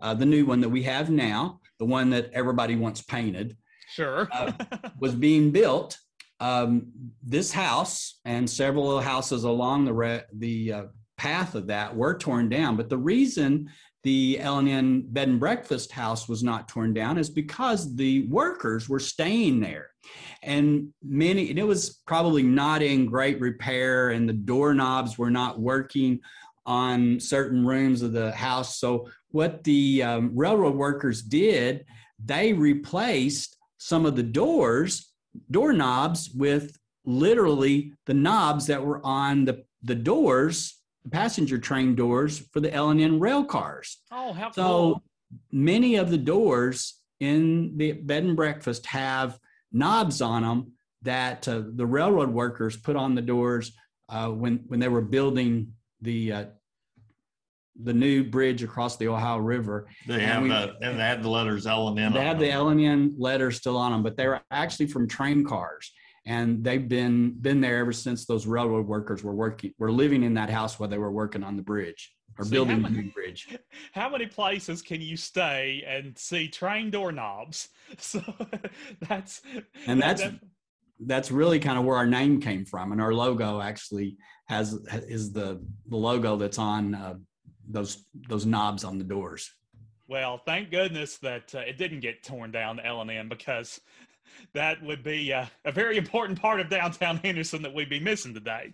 [0.00, 3.56] Uh, the new one that we have now, the one that everybody wants painted,
[3.88, 4.28] Sure.
[4.32, 4.52] Uh,
[4.98, 5.98] was being built.
[6.40, 10.82] Um, this house and several houses along the re- the uh,
[11.16, 12.76] path of that were torn down.
[12.76, 13.70] But the reason
[14.04, 19.00] the L&N bed and breakfast house was not torn down is because the workers were
[19.00, 19.90] staying there.
[20.42, 25.60] And many, and it was probably not in great repair, and the doorknobs were not
[25.60, 26.20] working
[26.64, 28.78] on certain rooms of the house.
[28.78, 31.84] So, what the um, railroad workers did,
[32.24, 35.12] they replaced some of the doors,
[35.50, 42.38] doorknobs, with literally the knobs that were on the, the doors, the passenger train doors
[42.52, 43.98] for the L&N rail cars.
[44.12, 45.02] oh, how So cool.
[45.50, 49.38] many of the doors in the bed and breakfast have
[49.72, 50.72] knobs on them
[51.02, 53.72] that uh, the railroad workers put on the doors
[54.08, 56.44] uh, when when they were building the uh,
[57.82, 59.88] the new bridge across the Ohio River.
[60.06, 62.12] They And have we- the, and they had the letters L and N.
[62.12, 62.50] They have the.
[62.50, 65.92] L and N letters still on them, but they were actually from train cars.
[66.26, 70.34] And they've been been there ever since those railroad workers were working, were living in
[70.34, 73.10] that house while they were working on the bridge or See, building how the new
[73.12, 73.56] bridge.
[73.92, 77.68] How many places can you stay and see train doorknobs?
[77.98, 78.22] So
[79.08, 79.40] that's
[79.86, 80.40] And that- that's that-
[81.06, 84.16] that's really kind of where our name came from, and our logo actually
[84.48, 84.72] has
[85.06, 87.14] is the the logo that's on uh,
[87.68, 89.52] those those knobs on the doors.
[90.08, 90.40] well.
[90.44, 93.80] Thank goodness that uh, it didn't get torn down the L and N because
[94.54, 98.34] that would be uh, a very important part of downtown Henderson that we'd be missing
[98.34, 98.72] today.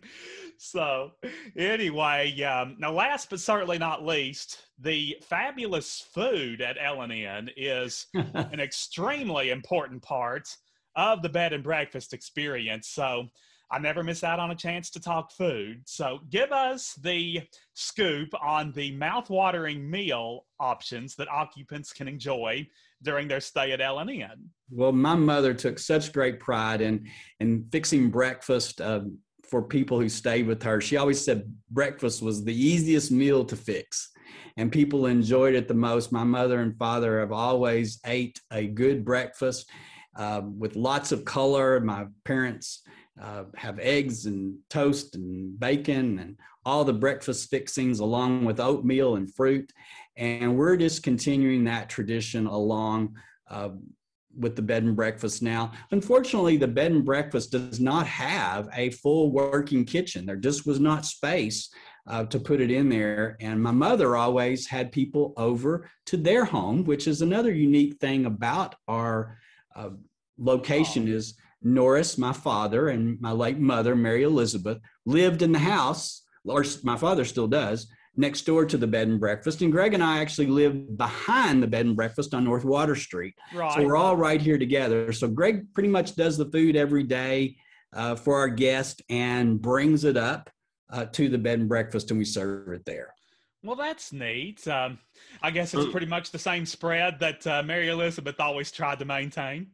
[0.58, 1.12] So
[1.56, 7.50] anyway, um, now last but certainly not least, the fabulous food at L and N
[7.56, 10.48] is an extremely important part
[10.96, 12.88] of the bed and breakfast experience.
[12.88, 13.28] So
[13.70, 15.82] I never miss out on a chance to talk food.
[15.86, 17.42] So give us the
[17.74, 22.66] scoop on the mouth-watering meal options that occupants can enjoy
[23.02, 24.50] during their stay at L&N.
[24.70, 27.06] Well, my mother took such great pride in
[27.40, 29.02] in fixing breakfast uh,
[29.48, 30.80] for people who stayed with her.
[30.80, 34.10] She always said breakfast was the easiest meal to fix,
[34.56, 36.12] and people enjoyed it the most.
[36.12, 39.68] My mother and father have always ate a good breakfast
[40.16, 41.80] uh, with lots of color.
[41.80, 42.82] My parents
[43.20, 49.16] uh, have eggs and toast and bacon and all the breakfast fixings along with oatmeal
[49.16, 49.72] and fruit.
[50.16, 53.16] And we're just continuing that tradition along
[53.50, 53.70] uh,
[54.36, 55.72] with the bed and breakfast now.
[55.90, 60.26] Unfortunately, the bed and breakfast does not have a full working kitchen.
[60.26, 61.70] There just was not space
[62.08, 63.36] uh, to put it in there.
[63.40, 68.26] And my mother always had people over to their home, which is another unique thing
[68.26, 69.38] about our
[69.76, 69.90] uh,
[70.38, 71.34] location is
[71.64, 76.96] Norris, my father, and my late mother, Mary Elizabeth, lived in the house, or my
[76.96, 79.62] father still does, next door to the bed and breakfast.
[79.62, 83.34] And Greg and I actually live behind the bed and breakfast on North Water Street.
[83.52, 83.72] Right.
[83.72, 85.12] So we're all right here together.
[85.12, 87.56] So Greg pretty much does the food every day
[87.92, 90.50] uh, for our guest and brings it up
[90.92, 93.14] uh, to the bed and breakfast, and we serve it there.
[93.64, 94.68] well, that's neat.
[94.68, 94.98] Um,
[95.42, 99.04] I guess it's pretty much the same spread that uh, Mary Elizabeth always tried to
[99.06, 99.68] maintain.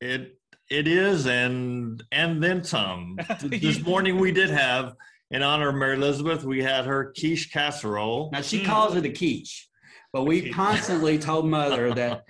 [0.00, 0.38] It
[0.72, 3.18] it is, and and then some.
[3.42, 4.94] this morning we did have,
[5.30, 8.30] in honor of Mary Elizabeth, we had her quiche casserole.
[8.32, 9.68] Now she calls it a quiche,
[10.12, 12.24] but we constantly told mother that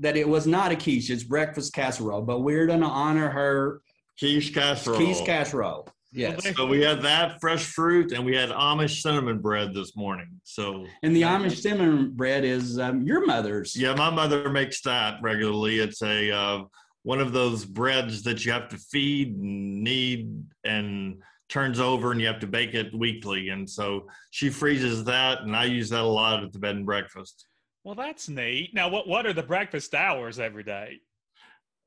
[0.00, 2.22] that it was not a quiche; it's breakfast casserole.
[2.22, 3.82] But we're going to honor her
[4.18, 4.96] Quiche casserole.
[4.96, 5.88] quiche casserole.
[6.14, 10.28] Yes, So we had that fresh fruit, and we had Amish cinnamon bread this morning.
[10.44, 13.74] So and the Amish cinnamon bread is um, your mother's.
[13.74, 15.78] yeah, my mother makes that regularly.
[15.78, 16.64] It's a uh,
[17.02, 22.20] one of those breads that you have to feed, and knead, and turns over, and
[22.20, 23.50] you have to bake it weekly.
[23.50, 26.86] And so she freezes that, and I use that a lot at the bed and
[26.86, 27.46] breakfast.
[27.84, 28.72] Well, that's neat.
[28.74, 31.00] Now, what what are the breakfast hours every day?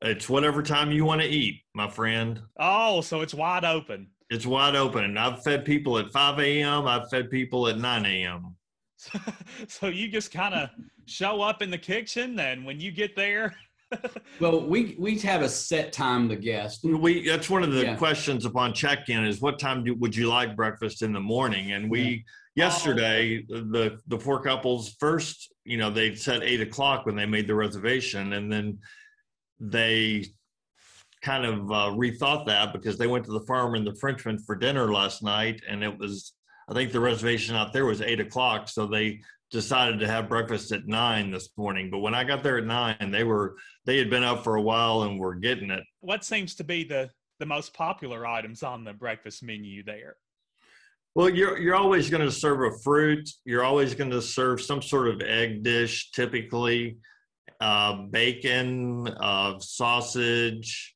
[0.02, 2.42] It's whatever time you want to eat, my friend.
[2.60, 4.08] Oh, so it's wide open.
[4.30, 5.06] It's wide open.
[5.06, 6.88] And I've fed people at 5 a.m.
[6.88, 8.56] I've fed people at 9 a.m.
[9.68, 10.70] so you just kind of
[11.06, 13.56] show up in the kitchen, and when you get there,
[14.40, 16.84] Well, we we have a set time the guest.
[16.84, 17.96] We that's one of the Yeah.
[17.96, 21.72] questions upon check-in is what time do, would you like breakfast in the morning?
[21.72, 22.26] And we
[22.56, 27.48] yesterday the the four couples first, you know, they said eight o'clock when they made
[27.48, 28.80] the reservation, and then
[29.60, 30.26] they
[31.22, 34.56] kind of uh, rethought that because they went to the Farmer and the Frenchman for
[34.56, 36.34] dinner last night, and it was
[36.68, 39.22] I think the reservation out there was eight o'clock, so they
[39.52, 41.90] decided to have breakfast at nine this morning.
[41.90, 44.62] But when I got there at nine, they were they had been up for a
[44.62, 45.84] while and were getting it.
[46.02, 50.16] what seems to be the the most popular items on the breakfast menu there?
[51.14, 53.30] Well, you're you're always going to serve a fruit.
[53.46, 56.98] You're always going to serve some sort of egg dish, typically
[57.60, 60.96] uh, bacon, uh, sausage,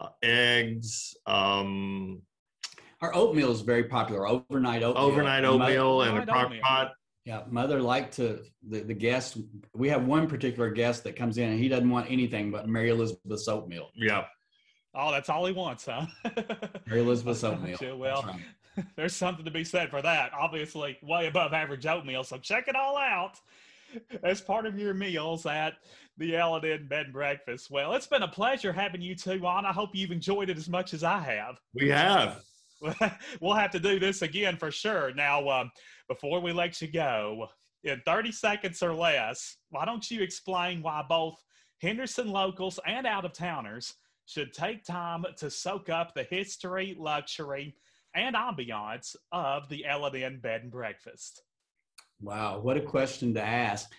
[0.00, 2.22] uh, eggs, um,
[3.00, 4.26] Our oatmeal is very popular.
[4.26, 5.04] Overnight oatmeal.
[5.04, 6.92] overnight oatmeal, and a crock pot.
[7.28, 9.36] Yeah, mother liked to the, the guest.
[9.74, 12.88] We have one particular guest that comes in and he doesn't want anything but Mary
[12.88, 13.90] Elizabeth's oatmeal.
[13.94, 14.24] Yeah,
[14.94, 16.06] Oh, that's all he wants, huh?
[16.86, 17.78] Mary Elizabeth's oatmeal.
[17.96, 18.86] Well, right.
[18.96, 20.32] there's something to be said for that.
[20.32, 22.24] Obviously, way above average oatmeal.
[22.24, 23.38] So check it all out
[24.22, 25.74] as part of your meals at
[26.16, 27.70] the L&N Bed and Breakfast.
[27.70, 29.66] Well, it's been a pleasure having you two on.
[29.66, 31.60] I hope you've enjoyed it as much as I have.
[31.74, 32.42] we have.
[33.40, 35.12] we'll have to do this again for sure.
[35.14, 35.70] Now, um,
[36.08, 37.48] before we let you go,
[37.84, 41.42] in 30 seconds or less, why don't you explain why both
[41.80, 43.94] Henderson locals and out of towners
[44.26, 47.74] should take time to soak up the history, luxury,
[48.14, 51.42] and ambiance of the L&N Bed and Breakfast?
[52.20, 53.90] Wow, what a question to ask.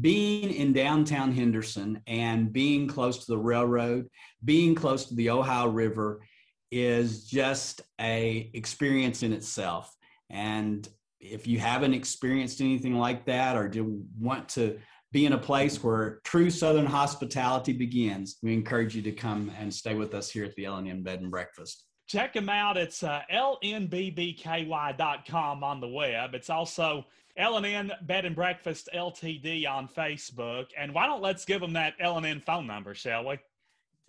[0.00, 4.08] Being in downtown Henderson and being close to the railroad,
[4.44, 6.22] being close to the Ohio River
[6.70, 9.94] is just a experience in itself.
[10.30, 10.88] And
[11.24, 14.78] if you haven't experienced anything like that or do want to
[15.12, 19.72] be in a place where true Southern hospitality begins, we encourage you to come and
[19.72, 21.84] stay with us here at the L&N Bed and Breakfast.
[22.06, 22.76] Check them out.
[22.76, 26.34] It's uh, lnbbky.com on the web.
[26.34, 27.06] It's also
[27.36, 30.66] L&N Bed and Breakfast LTD on Facebook.
[30.76, 33.38] And why don't let's give them that L&N phone number, shall we?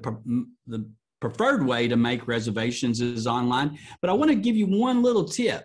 [0.66, 3.78] the preferred way to make reservations is online.
[4.02, 5.64] But I want to give you one little tip.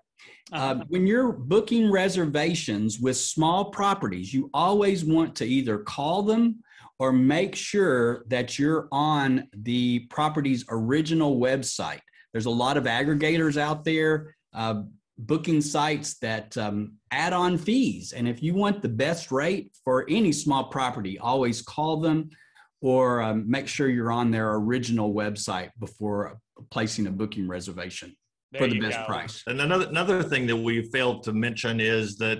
[0.53, 6.62] Uh, when you're booking reservations with small properties, you always want to either call them
[6.99, 12.01] or make sure that you're on the property's original website.
[12.33, 14.83] There's a lot of aggregators out there, uh,
[15.19, 18.13] booking sites that um, add on fees.
[18.13, 22.31] And if you want the best rate for any small property, always call them
[22.81, 26.39] or um, make sure you're on their original website before
[26.71, 28.15] placing a booking reservation
[28.51, 29.05] there for the best go.
[29.07, 29.43] price.
[29.47, 32.39] And another another thing that we failed to mention is that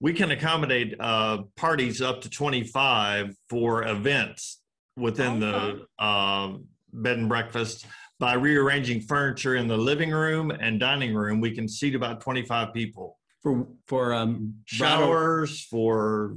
[0.00, 4.60] we can accommodate uh, parties up to 25 for events
[4.96, 5.78] within okay.
[5.98, 6.56] the uh,
[6.92, 7.86] bed and breakfast
[8.22, 12.72] by rearranging furniture in the living room and dining room we can seat about 25
[12.72, 16.36] people for for um showers for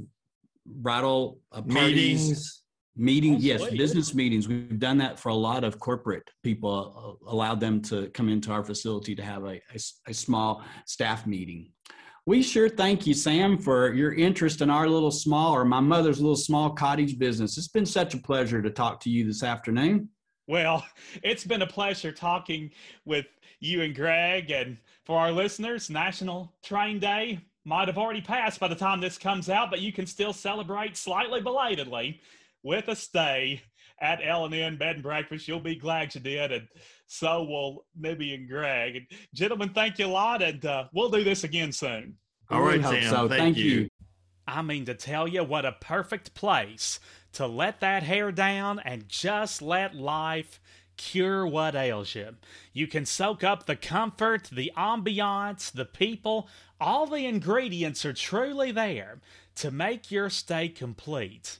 [0.66, 2.64] bridal uh, meetings
[2.98, 4.48] Meetings, yes, business meetings.
[4.48, 8.50] We've done that for a lot of corporate people, uh, allowed them to come into
[8.50, 9.78] our facility to have a, a,
[10.08, 11.72] a, small staff meeting.
[12.24, 16.22] We sure thank you, Sam, for your interest in our little small, or my mother's
[16.22, 17.58] little small cottage business.
[17.58, 20.08] It's been such a pleasure to talk to you this afternoon.
[20.46, 20.86] Well,
[21.22, 22.70] it's been a pleasure talking
[23.04, 23.26] with
[23.60, 24.50] you and Greg.
[24.50, 29.18] And for our listeners, National Train Day might have already passed by the time this
[29.18, 32.20] comes out, but you can still celebrate slightly belatedly
[32.62, 33.60] with a stay
[34.00, 35.48] at L&N Bed and Breakfast.
[35.48, 36.68] You'll be glad you did, and
[37.06, 38.96] so will Nibby and Greg.
[38.96, 42.16] And gentlemen, thank you a lot, and uh, we'll do this again soon.
[42.50, 43.10] All right, Sam.
[43.10, 43.28] So.
[43.28, 43.64] Thank, thank you.
[43.64, 43.88] you.
[44.46, 47.00] I mean to tell you what a perfect place
[47.36, 50.58] to let that hair down and just let life
[50.96, 52.34] cure what ails you.
[52.72, 56.48] You can soak up the comfort, the ambiance, the people,
[56.80, 59.20] all the ingredients are truly there
[59.56, 61.58] to make your stay complete.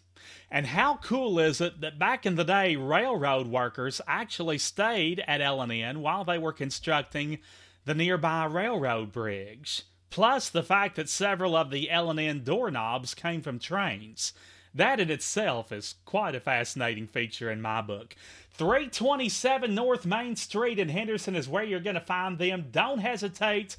[0.51, 5.43] And how cool is it that back in the day, railroad workers actually stayed at
[5.43, 7.39] L&N while they were constructing
[7.85, 9.83] the nearby railroad bridge?
[10.09, 14.33] Plus, the fact that several of the L&N doorknobs came from trains.
[14.77, 18.15] That in itself is quite a fascinating feature in my book.
[18.53, 22.67] 327 North Main Street in Henderson is where you're going to find them.
[22.71, 23.77] Don't hesitate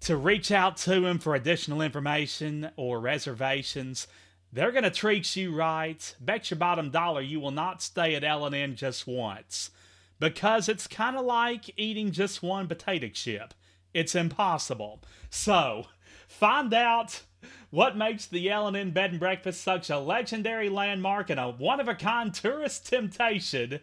[0.00, 4.08] to reach out to them for additional information or reservations.
[4.52, 6.16] They're going to treat you right.
[6.20, 9.70] Bet your bottom dollar you will not stay at L&N just once.
[10.18, 13.54] Because it's kind of like eating just one potato chip.
[13.94, 15.00] It's impossible.
[15.30, 15.86] So,
[16.26, 17.22] find out
[17.70, 22.86] what makes the L&N Bed and Breakfast such a legendary landmark and a one-of-a-kind tourist
[22.86, 23.80] temptation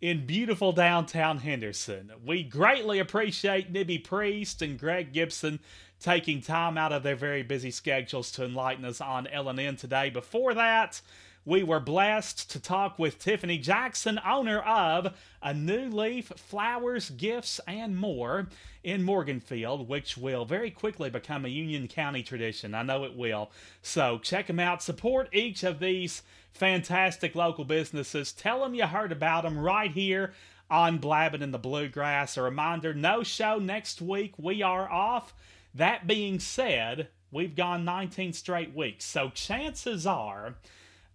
[0.00, 2.12] in beautiful downtown Henderson.
[2.24, 5.60] We greatly appreciate Nibby Priest and Greg Gibson
[6.00, 10.10] taking time out of their very busy schedules to enlighten us on L&N today.
[10.10, 11.00] Before that,
[11.48, 17.58] we were blessed to talk with Tiffany Jackson, owner of A New Leaf Flowers, Gifts,
[17.66, 18.48] and More
[18.84, 22.74] in Morganfield, which will very quickly become a Union County tradition.
[22.74, 23.50] I know it will.
[23.80, 24.82] So check them out.
[24.82, 26.20] Support each of these
[26.52, 28.30] fantastic local businesses.
[28.30, 30.34] Tell them you heard about them right here
[30.70, 32.36] on Blabbing in the Bluegrass.
[32.36, 34.34] A reminder no show next week.
[34.36, 35.32] We are off.
[35.74, 40.56] That being said, we've gone 19 straight weeks, so chances are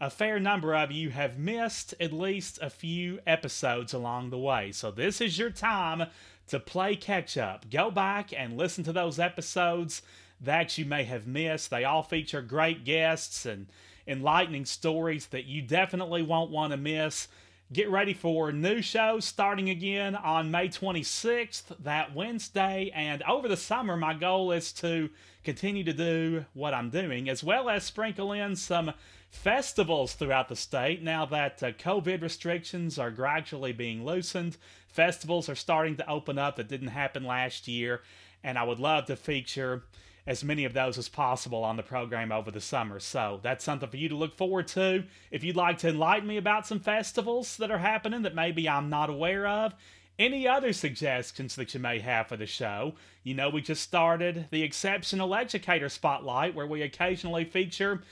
[0.04, 4.70] a fair number of you have missed at least a few episodes along the way.
[4.74, 6.10] So this is your time
[6.48, 7.70] to play catch up.
[7.70, 10.02] Go back and listen to those episodes
[10.42, 11.70] that you may have missed.
[11.70, 13.68] They all feature great guests and
[14.06, 17.30] enlightening stories that you definitely won't want to miss.
[17.72, 22.92] Get ready for new shows starting again on May 26th, that Wednesday.
[22.94, 25.10] And over the summer, my goal is to
[25.46, 28.92] continue to do what I'm doing, as well as sprinkle in some
[29.34, 31.02] festivals throughout the state.
[31.02, 34.58] Now that uh, COVID restrictions are gradually being loosened,
[34.88, 38.02] festivals are starting to open up that didn't happen last year.
[38.44, 39.84] And I would love to feature
[40.26, 43.00] as many of those as possible on the program over the summer.
[43.00, 45.04] So that's something for you to look forward to.
[45.32, 48.90] If you'd like to enlighten me about some festivals that are happening that maybe I'm
[48.90, 49.74] not aware of,
[50.20, 52.94] any other suggestions that you may have for the show?
[53.24, 58.04] You know, we just started the Exceptional Educator Spotlight, where we occasionally feature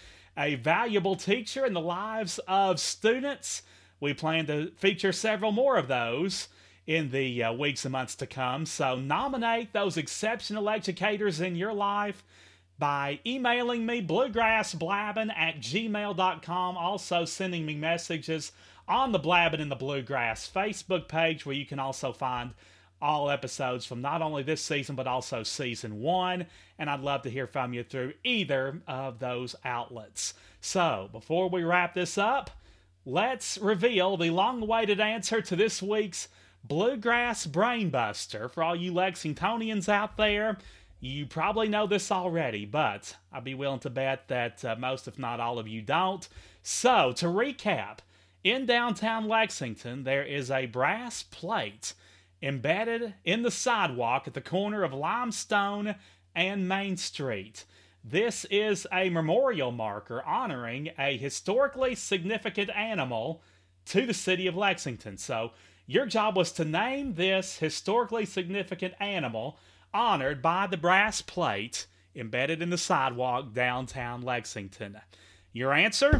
[0.41, 3.61] a valuable teacher in the lives of students.
[3.99, 6.47] We plan to feature several more of those
[6.88, 8.65] in the uh, weeks and months to come.
[8.65, 12.23] So nominate those exceptional educators in your life
[12.80, 18.51] by emailing me bluegrassblabbing at gmail.com, also sending me messages
[18.88, 22.55] on the Blabbing in the Bluegrass Facebook page, where you can also find
[23.02, 26.45] all episodes from not only this season but also season one.
[26.78, 30.34] And I'd love to hear from you through either of those outlets.
[30.60, 32.52] So before we wrap this up,
[33.06, 36.28] let's reveal the long awaited answer to this week's
[36.64, 38.49] Bluegrass Brainbuster.
[38.49, 40.57] For all you Lexingtonians out there,
[40.99, 45.18] you probably know this already, but I'd be willing to bet that uh, most, if
[45.18, 46.28] not all of you, don't.
[46.61, 47.98] So, to recap,
[48.44, 51.94] in downtown Lexington, there is a brass plate
[52.41, 55.95] embedded in the sidewalk at the corner of Limestone
[56.35, 57.65] and Main Street.
[58.03, 63.43] This is a memorial marker honoring a historically significant animal
[63.85, 65.18] to the city of Lexington.
[65.18, 65.51] So,
[65.85, 69.59] your job was to name this historically significant animal
[69.93, 71.85] honored by the brass plate
[72.15, 74.99] embedded in the sidewalk downtown Lexington.
[75.53, 76.19] Your answer?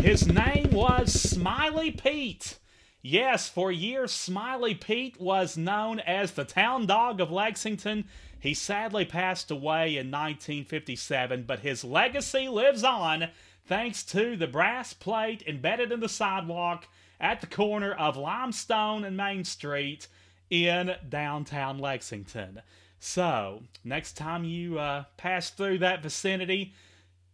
[0.00, 2.58] His name was Smiley Pete.
[3.06, 8.06] Yes, for years, Smiley Pete was known as the town dog of Lexington.
[8.40, 13.28] He sadly passed away in 1957, but his legacy lives on
[13.66, 16.88] thanks to the brass plate embedded in the sidewalk
[17.20, 20.08] at the corner of Limestone and Main Street
[20.48, 22.62] in downtown Lexington.
[22.98, 26.72] So, next time you uh, pass through that vicinity,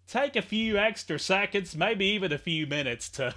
[0.09, 3.37] take a few extra seconds, maybe even a few minutes to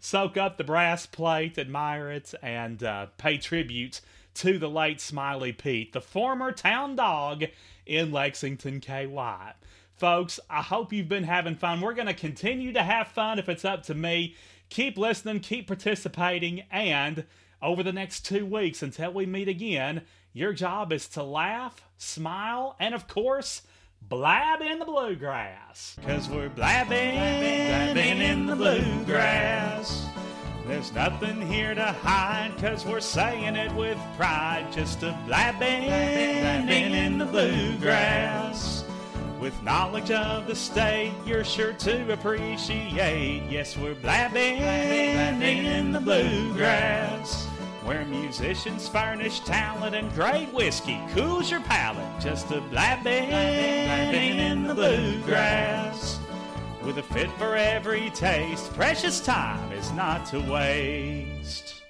[0.00, 4.00] soak up the brass plate, admire it, and uh, pay tribute
[4.34, 7.44] to the late Smiley Pete, the former town dog
[7.86, 9.52] in Lexington, KY.
[9.96, 11.80] Folks, I hope you've been having fun.
[11.80, 14.34] We're going to continue to have fun if it's up to me.
[14.70, 17.24] Keep listening, keep participating, and
[17.62, 22.74] over the next two weeks until we meet again, your job is to laugh, smile,
[22.80, 23.62] and of course,
[24.08, 25.96] blab in the bluegrass.
[26.06, 30.06] Cause we're blabbing, blabbing in the bluegrass.
[30.66, 34.66] There's nothing here to hide, cause we're saying it with pride.
[34.72, 38.84] Just a blabbing, blabbing in the bluegrass.
[39.40, 43.42] With knowledge of the state, you're sure to appreciate.
[43.50, 47.46] Yes, we're blabbing, blabbing in the bluegrass.
[47.84, 52.08] Where musicians furnish talent and great whiskey cools your palate.
[52.18, 56.18] Just a blabbing, blabbing in the bluegrass.
[56.82, 61.83] With a fit for every taste, precious time is not to waste.